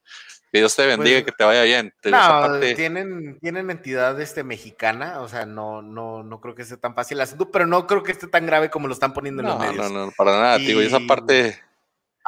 [0.52, 1.92] que Dios te bendiga, pues, que te vaya bien.
[2.04, 6.94] no, tienen, tienen entidad este, mexicana, o sea, no, no, no creo que sea tan
[6.94, 9.48] fácil el asunto, pero no creo que esté tan grave como lo están poniendo en
[9.48, 9.90] los medios.
[9.90, 10.66] No, no, para nada, y...
[10.66, 11.58] digo, y esa parte...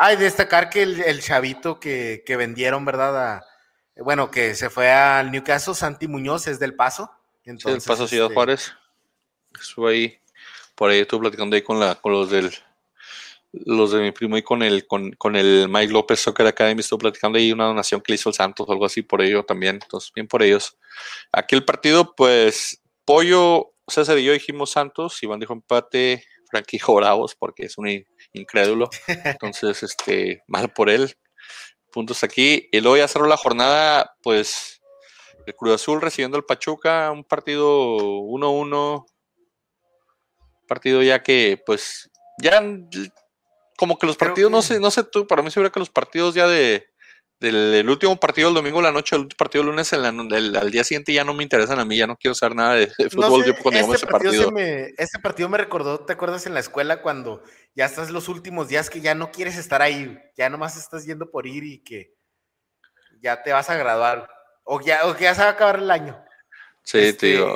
[0.01, 3.35] Hay destacar que el, el chavito que, que vendieron, ¿verdad?
[3.35, 3.45] A,
[4.03, 7.11] bueno, que se fue al Newcastle, Santi Muñoz es del Paso.
[7.45, 8.73] Entonces, sí, Paso Ciudad este Juárez.
[9.61, 10.19] Estuve ahí,
[10.75, 12.53] por ahí estuve platicando ahí con, la, con los del
[13.53, 16.99] los de mi primo y con el, con, con el Mike López Soccer Academy estuvo
[16.99, 19.79] platicando ahí una donación que le hizo el Santos o algo así por ello también.
[19.83, 20.77] Entonces, bien por ellos.
[21.33, 26.95] Aquí el partido, pues, Pollo, César y yo dijimos Santos, Iván dijo empate, Frankie dijo
[26.95, 28.91] Bravos porque es un incrédulo.
[29.25, 31.17] Entonces, este, mal por él.
[31.93, 32.69] Puntos aquí.
[32.73, 34.81] Y luego ya cerró la jornada, pues,
[35.47, 39.07] el Cruz Azul recibiendo el Pachuca, un partido 1-1.
[40.67, 42.11] Partido ya que, pues,
[42.43, 42.63] ya
[43.79, 46.35] como que los partidos, no sé, no sé tú, para mí seguro que los partidos
[46.35, 46.88] ya de
[47.41, 51.13] del último partido el domingo la noche, el último partido el lunes, al día siguiente
[51.13, 54.07] ya no me interesan a mí, ya no quiero saber nada de, fútbol cuando ese
[54.07, 54.51] partido.
[54.51, 57.43] Me, ese partido me recordó, ¿te acuerdas en la escuela cuando
[57.75, 61.31] ya estás los últimos días que ya no quieres estar ahí, ya nomás estás yendo
[61.31, 62.15] por ir y que
[63.21, 64.29] ya te vas a graduar
[64.65, 66.23] o ya, o que ya se va a acabar el año?
[66.83, 67.55] Sí, te este, digo.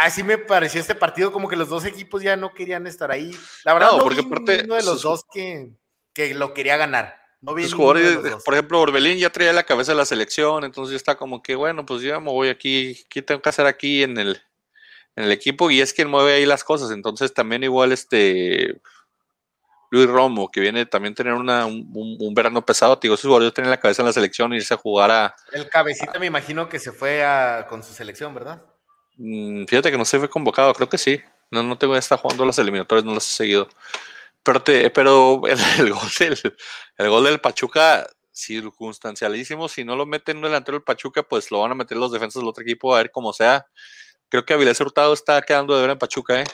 [0.00, 3.36] Así me pareció este partido, como que los dos equipos ya no querían estar ahí.
[3.64, 5.72] La verdad, no, porque aparte, uno de los dos que,
[6.12, 7.20] que, lo quería ganar.
[7.40, 11.14] No vi jugadores, por ejemplo, Orbelín ya traía la cabeza de la selección, entonces está
[11.14, 14.42] como que, bueno, pues ya me voy aquí, ¿qué tengo que hacer aquí en el,
[15.14, 15.70] en el equipo?
[15.70, 18.80] Y es quien mueve ahí las cosas, entonces también igual este
[19.90, 23.80] Luis Romo, que viene también tener una, un, verano pesado, digo, esos jugadores tienen la
[23.80, 25.36] cabeza en la selección y irse a jugar a...
[25.52, 27.24] El cabecita me imagino que se fue
[27.68, 28.62] con su selección, ¿verdad?
[29.16, 31.20] Mm, fíjate que no se fue convocado, creo que sí.
[31.50, 33.68] No, no tengo estar jugando las eliminatorias, no las he seguido.
[34.48, 35.42] Pero, te, pero
[35.78, 36.38] el, gol del,
[36.96, 41.60] el gol del Pachuca, circunstancialísimo, si no lo meten un delantero del Pachuca, pues lo
[41.60, 43.66] van a meter los defensas del otro equipo, a ver cómo sea.
[44.30, 46.44] Creo que Avilés Hurtado está quedando de ver en Pachuca, ¿eh?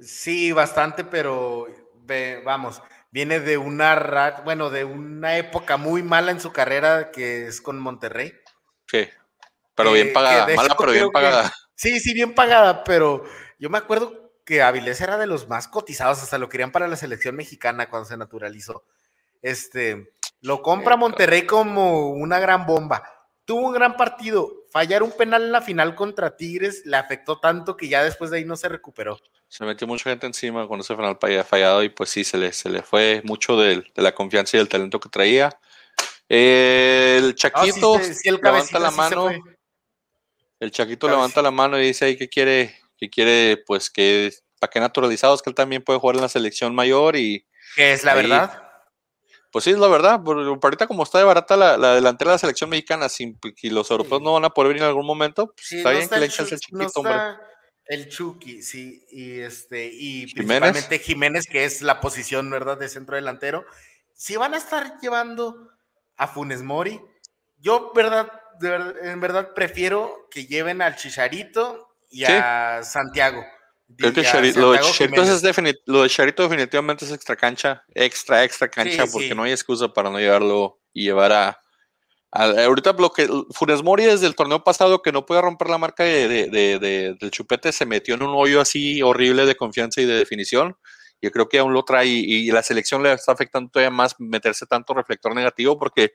[0.00, 1.66] Sí, bastante, pero
[2.44, 7.62] vamos, viene de una bueno, de una época muy mala en su carrera que es
[7.62, 8.34] con Monterrey.
[8.88, 9.08] Sí.
[9.74, 11.50] Pero bien pagada, mala pero bien pagada.
[11.74, 13.24] sí, sí, bien pagada, pero
[13.58, 16.96] yo me acuerdo que Avilés era de los más cotizados, hasta lo querían para la
[16.96, 18.84] selección mexicana cuando se naturalizó.
[19.40, 23.02] Este, lo compra Monterrey como una gran bomba.
[23.44, 24.64] Tuvo un gran partido.
[24.70, 28.38] Fallar un penal en la final contra Tigres le afectó tanto que ya después de
[28.38, 29.18] ahí no se recuperó.
[29.48, 32.52] Se metió mucha gente encima cuando ese penal había fallado y pues sí, se le,
[32.52, 35.58] se le fue mucho de, de la confianza y del talento que traía.
[36.28, 39.28] El Chaquito levanta la mano.
[40.58, 44.70] El Chaquito levanta la mano y dice ahí que quiere, que quiere, pues que, para
[44.70, 47.44] que naturalizados, que él también puede jugar en la selección mayor y...
[47.74, 48.62] Que es la verdad.
[49.50, 50.22] Pues sí, es la verdad.
[50.24, 54.22] ahorita como está de barata la, delantera de la selección mexicana sin, y los europeos
[54.22, 56.60] no van a poder venir en algún momento, pues está bien que le eches el
[56.60, 57.16] chiquito, hombre.
[57.86, 63.16] El Chucky, sí, y este, y principalmente Jiménez, que es la posición, ¿verdad?, de centro
[63.16, 63.66] delantero.
[64.14, 65.72] Si van a estar llevando
[66.16, 67.00] a Funes Mori,
[67.58, 68.30] yo, ¿verdad?
[68.60, 73.44] en verdad prefiero que lleven al Chicharito y a Santiago.
[73.96, 78.68] Creo que lo, de Chicharito es lo de Chicharito definitivamente es extra cancha, extra, extra
[78.68, 81.60] cancha, porque no hay excusa para no llevarlo y llevar a,
[82.32, 86.04] ahorita lo que Funes Mori desde el torneo pasado que no puede romper la marca
[86.04, 86.48] de,
[87.18, 90.76] del chupete se metió en un hoyo así horrible de confianza y de definición.
[91.20, 94.16] Yo creo que aún lo trae y, y, la selección le está afectando todavía más
[94.18, 96.14] meterse tanto reflector negativo porque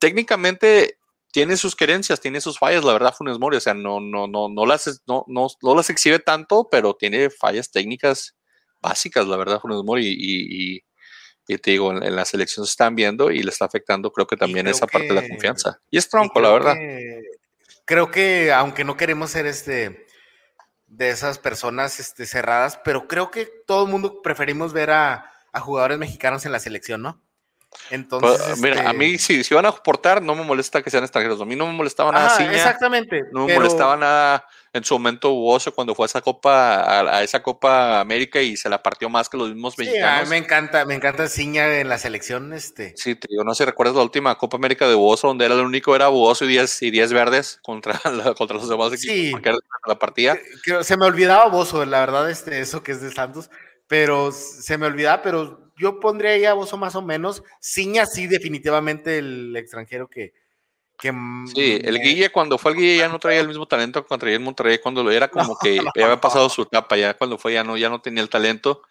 [0.00, 0.98] técnicamente
[1.32, 4.48] tiene sus querencias, tiene sus fallas, la verdad, Funes Mori, o sea, no, no, no,
[4.48, 8.36] no las, no, no, no las exhibe tanto, pero tiene fallas técnicas
[8.80, 10.84] básicas, la verdad, Funes Mori, y, y,
[11.46, 14.36] y te digo, en, la selección se están viendo y le está afectando, creo que
[14.36, 15.80] también esa parte de la confianza.
[15.90, 16.74] Y es tronco, la verdad.
[17.84, 20.06] creo que, aunque no queremos ser este
[20.86, 25.60] de esas personas este, cerradas, pero creo que todo el mundo preferimos ver a, a
[25.60, 27.22] jugadores mexicanos en la selección, ¿no?
[27.90, 30.90] Entonces, pues, mira, a mí este si, si van a exportar, no me molesta que
[30.90, 31.40] sean extranjeros.
[31.40, 32.36] A mí no me molestaba nada.
[32.52, 33.24] exactamente.
[33.32, 37.42] No me molestaba nada en su momento Buoso cuando fue a esa Copa, a, esa
[37.42, 40.28] Copa América y se la partió más que los mismos mexicanos.
[40.28, 42.52] me encanta, me encanta Ciña en la selección.
[42.52, 42.94] Este.
[42.96, 45.60] Sí, te digo, no sé, ¿recuerdas la última Copa América de Buoso donde era el
[45.60, 48.00] único, era Buoso y 10 y diez verdes contra,
[48.36, 49.14] contra los demás equipos?
[49.14, 49.32] Sí.
[49.86, 50.38] La partida.
[50.82, 53.50] se me olvidaba Buoso, la verdad, este, eso que es de Santos,
[53.88, 57.42] pero se me olvidaba, pero yo pondría ahí a Bozo más o menos.
[57.60, 60.34] Ciña sí, definitivamente el extranjero que.
[60.98, 61.12] que
[61.54, 64.36] sí, el Guille, cuando fue el Guille ya no traía el mismo talento que traía
[64.36, 67.54] el Monterrey, cuando lo era como que ya había pasado su etapa, ya cuando fue
[67.54, 68.82] ya no, ya no tenía el talento.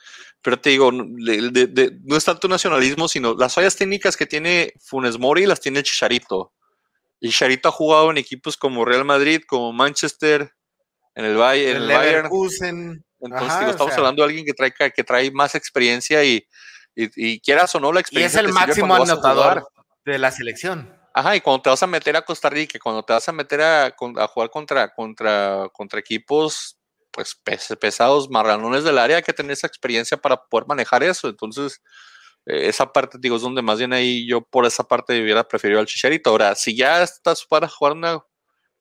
[0.41, 5.45] Pero te digo, no es tanto nacionalismo, sino las fallas técnicas que tiene Funes Mori
[5.45, 6.53] las tiene el Chicharito.
[7.19, 10.53] El Chicharito ha jugado en equipos como Real Madrid, como Manchester,
[11.13, 11.83] en el, Bayern.
[11.83, 13.03] En el Bayern.
[13.21, 16.47] Entonces, estamos hablando de alguien que trae, que trae más experiencia y,
[16.95, 18.41] y, quieras o no la experiencia.
[18.41, 19.67] Y es el máximo anotador
[20.05, 20.95] de la selección.
[21.13, 23.61] Ajá, y cuando te vas a meter a Costa Rica, cuando te vas a meter
[23.61, 26.79] a, a jugar contra, contra, contra equipos
[27.11, 27.35] pues
[27.79, 31.27] pesados, marranones del área, hay que tener esa experiencia para poder manejar eso.
[31.27, 31.81] Entonces,
[32.45, 35.79] eh, esa parte, digo, es donde más bien ahí yo por esa parte hubiera preferido
[35.79, 36.29] al Chicharito.
[36.29, 38.23] Ahora, si ya estás para jugar una,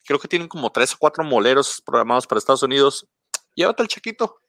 [0.04, 3.06] creo que tienen como tres o cuatro moleros programados para Estados Unidos,
[3.54, 4.40] llévate al Chiquito.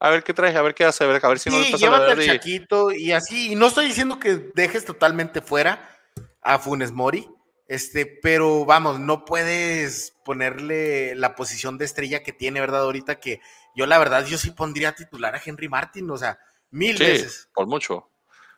[0.00, 1.70] A ver qué trae, a ver qué hace, a ver, a ver si no le
[1.70, 3.52] pasa llévate al Chaquito y así.
[3.52, 5.98] Y no estoy diciendo que dejes totalmente fuera
[6.40, 7.28] a Funes Mori,
[7.66, 12.82] este, pero vamos, no puedes ponerle la posición de estrella que tiene, ¿verdad?
[12.82, 13.40] Ahorita que
[13.74, 16.38] yo la verdad, yo sí pondría titular a Henry Martin, o sea,
[16.70, 17.48] mil sí, veces.
[17.52, 18.08] Por mucho.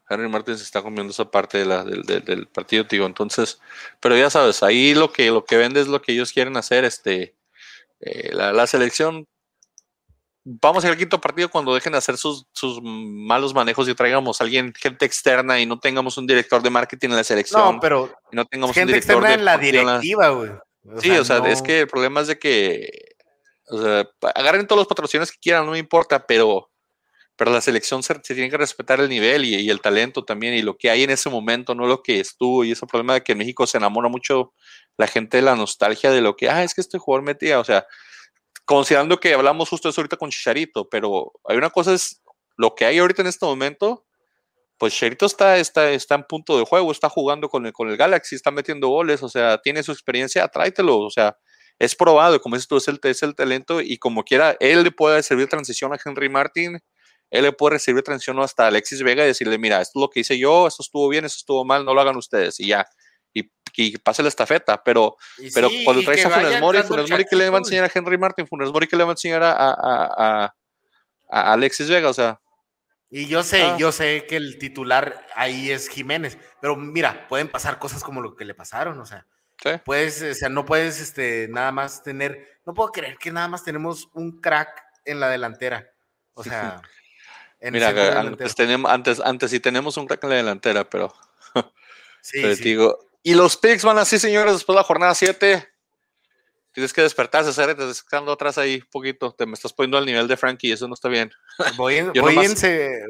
[0.08, 3.06] Henry Martin se está comiendo esa parte de la, del, partido, tío.
[3.06, 3.60] Entonces,
[4.00, 6.84] pero ya sabes, ahí lo que, lo que vende es lo que ellos quieren hacer.
[6.84, 7.36] Este,
[8.00, 9.28] eh, la, la, selección
[10.44, 12.46] vamos al quinto partido cuando dejen de hacer sus,
[12.82, 17.10] malos manejos y traigamos a alguien, gente externa y no tengamos un director de marketing
[17.10, 17.74] en la selección.
[17.74, 20.50] No, pero no tengamos gente un director externa en la directiva, güey.
[20.98, 23.16] Sí, o sea, es que el problema es de que
[23.68, 26.70] o sea, agarren todos los patrocinios que quieran, no me importa, pero,
[27.36, 30.62] pero la selección se, tiene que respetar el nivel y, y, el talento también y
[30.62, 32.64] lo que hay en ese momento, no lo que estuvo.
[32.64, 34.54] Y ese problema de que en México se enamora mucho
[34.96, 37.64] la gente de la nostalgia de lo que, ah, es que este jugador metía, o
[37.64, 37.86] sea,
[38.70, 42.22] considerando que hablamos justo eso ahorita con Chicharito, pero hay una cosa es
[42.56, 44.06] lo que hay ahorita en este momento,
[44.78, 47.96] pues Chicharito está, está, está en punto de juego, está jugando con el, con el
[47.96, 51.36] Galaxy, está metiendo goles, o sea, tiene su experiencia, tráetelo, o sea,
[51.80, 54.92] es probado, como dices tú, es el, es el talento y como quiera, él le
[54.92, 56.78] puede servir transición a Henry Martin,
[57.30, 60.20] él le puede recibir transición hasta Alexis Vega y decirle, mira, esto es lo que
[60.20, 62.86] hice yo, esto estuvo bien, esto estuvo mal, no lo hagan ustedes y ya
[63.80, 65.16] y pase la estafeta, pero,
[65.54, 68.18] pero cuando traes a Funes Mori, Funes Mori que le va a enseñar a Henry
[68.18, 70.54] Martin, Funes Mori que le va a enseñar a, a,
[71.30, 72.40] a, Alexis Vega, o sea.
[73.08, 73.76] Y yo sé, ah.
[73.78, 78.36] yo sé que el titular ahí es Jiménez, pero mira, pueden pasar cosas como lo
[78.36, 79.26] que le pasaron, o sea.
[79.84, 83.62] Puedes, o sea, no puedes este, nada más tener, no puedo creer que nada más
[83.62, 84.70] tenemos un crack
[85.04, 85.90] en la delantera.
[86.32, 86.80] O sea,
[87.60, 91.14] mira, antes, tenemos, antes, antes sí tenemos un crack en la delantera, pero,
[92.22, 95.66] sí, pero digo, y los picks van así, señores, después de la jornada 7.
[96.72, 99.32] Tienes que despertarse, César, te quedando atrás ahí un poquito.
[99.32, 101.32] Te me estás poniendo al nivel de Frankie, eso no está bien.
[101.76, 102.54] Voy en, voy en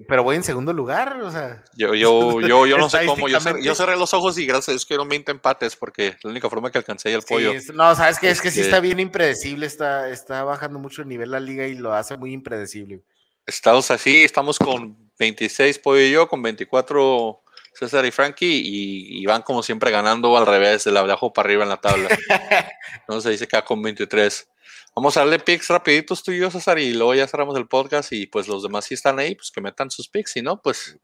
[0.09, 1.63] pero voy en segundo lugar, o sea.
[1.77, 3.29] Yo, yo, yo, yo no sé cómo.
[3.29, 6.71] Yo, cerré, los ojos y gracias a Dios que 20 empates, porque la única forma
[6.71, 7.53] que alcancé el pollo.
[7.75, 11.09] no, sabes que es que sí este está bien impredecible, está, está bajando mucho el
[11.09, 13.03] nivel la liga y lo hace muy impredecible.
[13.45, 17.43] Estamos así, estamos con 26 pollo y yo, con 24
[17.81, 21.71] César y Frankie y, van como siempre ganando al revés, de abajo para arriba en
[21.71, 22.09] la tabla.
[23.21, 24.49] se dice que con 23.
[24.95, 28.13] Vamos a darle picks rapiditos tú y yo, César, y luego ya cerramos el podcast
[28.13, 30.99] y pues los demás si están ahí, pues que metan sus picks, y no, pues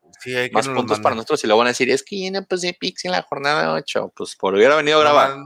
[0.52, 3.12] más puntos para nosotros y luego van a decir, es que no pues picks en
[3.12, 5.36] la jornada 8, pues por hubiera venido a grabar.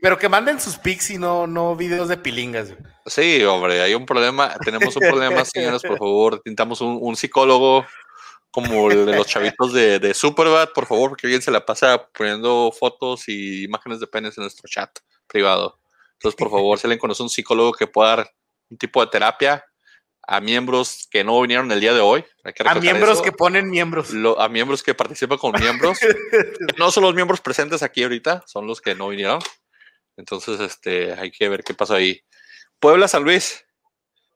[0.00, 2.74] pero que manden sus picks y no, no videos de pilingas.
[3.06, 7.84] Sí, hombre, hay un problema, tenemos un problema, señores, por favor, pintamos un psicólogo
[8.50, 12.08] como el de los chavitos de, de Superbad, por favor, porque alguien se la pasa
[12.12, 14.90] poniendo fotos y imágenes de penes en nuestro chat
[15.26, 15.78] privado.
[16.14, 18.34] Entonces, por favor, si alguien conoce un psicólogo que pueda dar
[18.68, 19.64] un tipo de terapia
[20.22, 22.24] a miembros que no vinieron el día de hoy.
[22.64, 24.10] a miembros que ponen miembros.
[24.38, 25.98] a miembros que participan con miembros.
[26.78, 29.40] no son los miembros presentes aquí ahorita, son los que no vinieron.
[30.16, 32.22] Entonces, este, hay que ver qué pasa ahí.
[32.78, 33.64] Puebla, San Luis.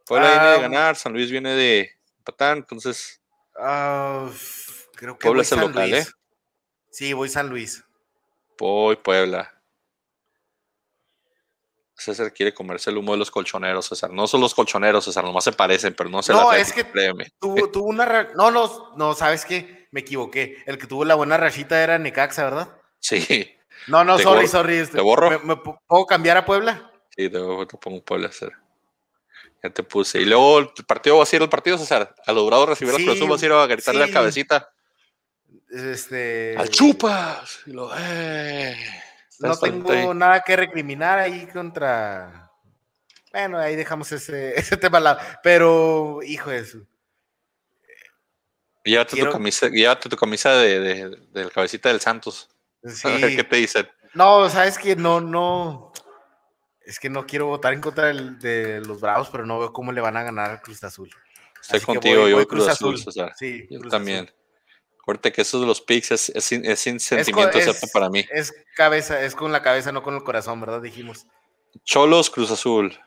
[0.07, 3.21] Puebla viene de ah, ganar, San Luis viene de empatar, entonces
[3.57, 4.31] Uh,
[4.97, 6.07] creo que Puebla es el local, ¿eh?
[6.91, 7.85] Sí, voy San Luis.
[8.59, 9.51] Voy Puebla.
[11.97, 14.11] César quiere comerse el humo de los colchoneros, César.
[14.11, 16.85] No son los colchoneros, César, nomás se parecen, pero no se No, es que
[17.39, 18.31] tuvo, tuvo, una.
[18.35, 19.89] No, no, no, ¿sabes qué?
[19.93, 20.63] Me equivoqué.
[20.67, 22.77] El que tuvo la buena rachita era Necaxa, ¿verdad?
[22.99, 23.51] Sí.
[23.87, 24.77] No, no, sorry, sorry.
[24.77, 25.31] Este, ¿Te borro?
[25.41, 26.91] ¿Me, puedo cambiar a Puebla?
[27.17, 28.64] Sí, te, te pongo Puebla, César.
[29.65, 30.21] Ya te puse.
[30.21, 32.15] Y luego el partido va a ser el partido, César.
[32.27, 34.71] A logrado recibir sí, la va a ir a gritarle a la cabecita.
[35.71, 36.55] Este.
[36.59, 37.61] ¡Al chupas!
[37.65, 38.77] lo, eh,
[39.41, 42.51] no tengo nada que recriminar ahí contra.
[43.33, 45.21] Bueno, ahí dejamos ese, ese tema al lado.
[45.43, 46.79] Pero, hijo de eso.
[48.85, 52.51] Llévate, tu camisa, llévate tu camisa de, de, de, la cabecita del Santos.
[52.85, 53.09] Sí.
[53.09, 53.89] A ver qué te dicen.
[54.13, 55.84] No, sabes que no, no.
[56.85, 60.01] Es que no quiero votar en contra de los Bravos, pero no veo cómo le
[60.01, 61.11] van a ganar al Cruz Azul.
[61.63, 63.33] Estoy contigo, yo voy Cruz, Azul, César.
[63.37, 64.31] Sí, yo también.
[65.01, 67.59] Acuérdate que eso de los picks es, sin, sentimiento
[67.93, 68.25] para mí.
[68.31, 70.81] Es cabeza, es con la cabeza, no con el corazón, ¿verdad?
[70.81, 71.27] Dijimos.
[71.85, 72.99] Cholos, Cruz Azul.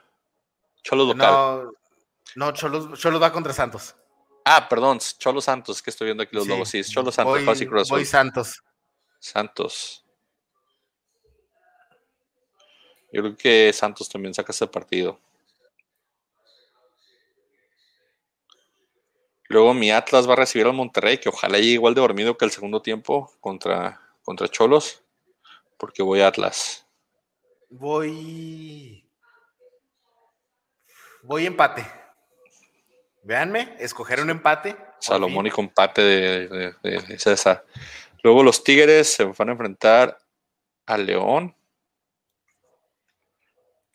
[0.84, 1.32] Cholos local.
[1.32, 1.72] No,
[2.36, 3.96] no Cholos, Cholos va contra Santos.
[4.46, 6.70] Ah, perdón, Cholos Santos, que estoy viendo aquí los logos.
[6.70, 7.98] Sí, Cholos Santos, voy, Cruz Azul.
[7.98, 8.64] Voy Santos.
[9.20, 10.06] Santos.
[13.18, 15.20] Yo creo que Santos también saca ese partido.
[19.46, 22.46] Luego mi Atlas va a recibir al Monterrey, que ojalá llegue igual de dormido que
[22.46, 25.02] el segundo tiempo contra, contra Cholos,
[25.78, 26.86] porque voy a Atlas.
[27.72, 29.04] Voy.
[31.24, 31.88] Voy empate.
[33.24, 34.78] Véanme, escoger un empate.
[35.00, 37.66] Salomónico empate de, de, César.
[38.22, 40.20] Luego los Tigres se van a enfrentar
[40.86, 41.57] al León.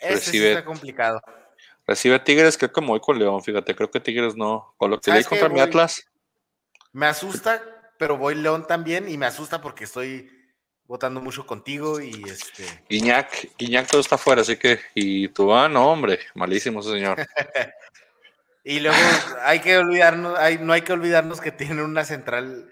[0.02, 1.22] Ese recibe, está complicado.
[1.86, 4.74] Recibe Tigres, creo que me voy con León, fíjate, creo que Tigres no.
[4.76, 6.06] Con lo que leí contra mi Atlas.
[6.92, 7.62] Me asusta,
[7.98, 10.30] pero voy León también y me asusta porque estoy
[10.86, 12.64] votando mucho contigo y este.
[12.88, 14.78] Guiñac, Guiñac todo está fuera, así que.
[14.94, 17.16] Y tú, ah, no, hombre, malísimo ese señor.
[18.64, 18.96] y luego
[19.42, 22.70] hay que olvidarnos, hay, no hay que olvidarnos que tiene una central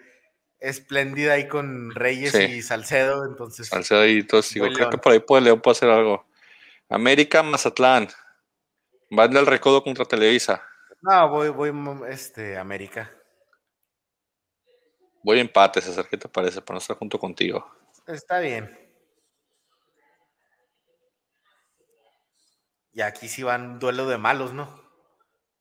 [0.60, 3.68] espléndida ahí con Reyes y Salcedo, entonces.
[3.68, 6.26] Salcedo y todo, creo que por ahí puede León puede hacer algo.
[6.90, 8.08] América, Mazatlán.
[9.10, 10.62] Van del recodo contra Televisa.
[11.00, 11.72] No, voy, voy,
[12.08, 13.10] este, América.
[15.22, 16.60] Voy empate, César, ¿qué te parece?
[16.60, 17.66] Para no estar junto contigo.
[18.06, 18.76] Está bien.
[22.92, 24.80] Y aquí sí van duelo de malos, ¿no?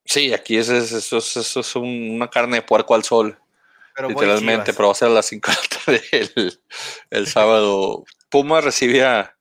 [0.05, 3.39] Sí, aquí es, eso, es una carne de puerco al sol.
[4.07, 6.59] literalmente, pero va a ser a las 5 de la tarde
[7.11, 8.05] el, sábado.
[8.30, 9.36] Puma recibía.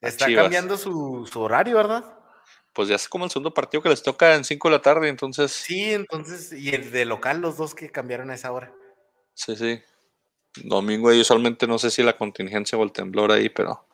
[0.00, 2.04] Está cambiando su, su, horario, ¿verdad?
[2.72, 5.08] Pues ya es como el segundo partido que les toca en 5 de la tarde,
[5.08, 5.50] entonces.
[5.50, 8.72] Sí, entonces, y el de local, los dos que cambiaron a esa hora.
[9.34, 9.80] Sí, sí.
[10.62, 13.86] Domingo ahí usualmente no sé si la contingencia o el temblor ahí, pero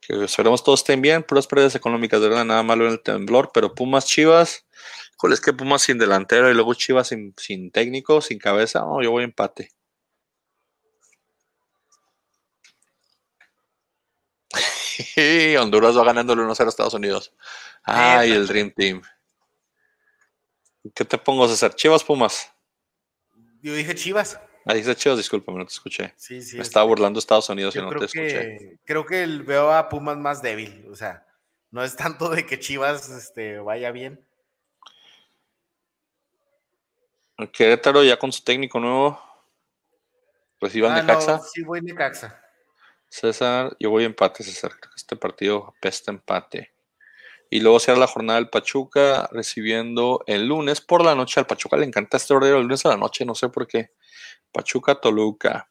[0.00, 3.50] que esperemos todos estén bien, puras pérdidas económicas, de verdad, nada malo en el temblor,
[3.54, 4.66] pero Pumas Chivas,
[5.16, 8.80] ¿cuál es que Pumas sin delantero y luego Chivas sin, sin técnico, sin cabeza?
[8.80, 9.70] No, yo voy a empate.
[15.60, 17.32] Honduras va ganando el 1-0 a Estados Unidos.
[17.82, 19.02] Ay, el Dream Team.
[20.94, 21.74] ¿Qué te pongo, César?
[21.74, 22.52] ¿Chivas Pumas?
[23.60, 24.40] Yo dije Chivas.
[24.64, 26.12] Ah, dice Chivas, discúlpame, no te escuché.
[26.16, 26.56] Sí, sí.
[26.56, 28.78] Me estaba burlando Estados Unidos y no te escuché.
[28.84, 30.86] creo que veo a Pumas más débil.
[30.90, 31.26] O sea,
[31.70, 34.24] no es tanto de que Chivas este, vaya bien.
[37.52, 39.20] Querétaro ya con su técnico nuevo.
[40.58, 41.38] Pues, ah, Necaxa.
[41.38, 42.40] No, sí, voy Necaxa.
[43.12, 44.72] César, yo voy empate, César.
[44.96, 46.72] Este partido pesta empate.
[47.50, 51.38] Y luego será la jornada del Pachuca recibiendo el lunes por la noche.
[51.38, 53.90] Al Pachuca le encanta este horario el lunes a la noche, no sé por qué.
[54.50, 55.70] Pachuca, Toluca.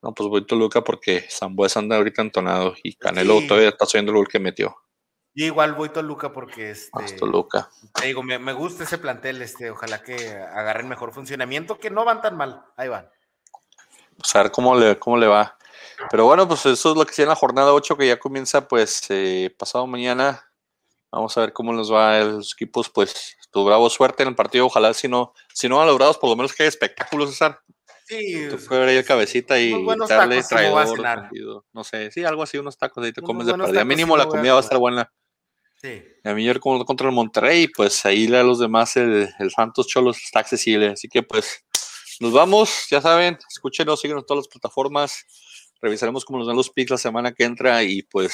[0.00, 4.12] No, pues voy a Toluca porque Zambuesa anda ahorita entonado y Canelo todavía está subiendo
[4.12, 4.74] el gol que metió.
[5.34, 7.68] Yo igual voy Toluca porque este, Toluca.
[7.92, 12.22] Te digo, me, gusta ese plantel, este, ojalá que agarren mejor funcionamiento, que no van
[12.22, 13.10] tan mal, ahí van.
[14.16, 15.55] Pues a ver cómo le, cómo le va.
[16.10, 18.68] Pero bueno, pues eso es lo que sea en la jornada 8 que ya comienza
[18.68, 20.44] pues eh, pasado mañana.
[21.10, 24.34] Vamos a ver cómo nos va a los equipos, pues tu bravo suerte en el
[24.34, 27.60] partido, ojalá si no, si no han logrado, por lo menos que hay espectáculos, César.
[28.06, 28.46] Sí.
[28.50, 29.72] Tú puedes ver ahí el cabecita y
[30.08, 31.64] darle traidor.
[31.72, 33.84] No sé, sí, algo así, unos tacos ahí te comes de partida.
[33.84, 35.12] Mínimo la comida va a estar buena.
[35.80, 36.02] Sí.
[36.24, 40.18] A mí como contra el Monterrey, pues ahí a los demás el, el Santos Cholos
[40.22, 40.88] está accesible.
[40.88, 41.64] Así que pues
[42.20, 45.26] nos vamos, ya saben, escúchenos, síguenos en todas las plataformas
[45.80, 48.32] revisaremos cómo nos dan los picks la semana que entra y pues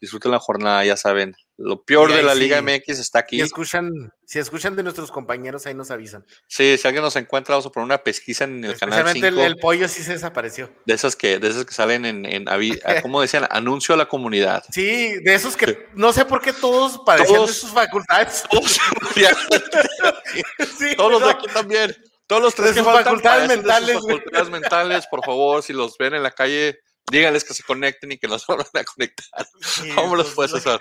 [0.00, 1.34] disfruten la jornada, ya saben.
[1.56, 3.36] Lo peor de la Liga MX está aquí.
[3.36, 6.26] Si escuchan, si escuchan de nuestros compañeros, ahí nos avisan.
[6.48, 9.26] Sí, si alguien nos encuentra, vamos a poner una pesquisa en el canal 5.
[9.26, 10.72] El, el, pollo sí se desapareció.
[10.84, 12.44] De esas que, de esas que salen en, en
[13.02, 13.46] ¿cómo decían?
[13.50, 14.64] Anuncio a la comunidad.
[14.72, 18.42] Sí, de esos que no sé por qué todos padecían de sus facultades.
[18.50, 18.76] Todos,
[20.96, 21.94] todos los de aquí también.
[22.26, 23.94] Todos los tres que facultades mentales.
[23.96, 28.18] facultades mentales, por favor, si los ven en la calle, díganles que se conecten y
[28.18, 29.46] que nos van a conectar.
[29.94, 30.80] Vámonos pues, hacer.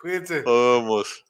[0.00, 0.42] Cuídense.
[0.42, 1.24] Vamos.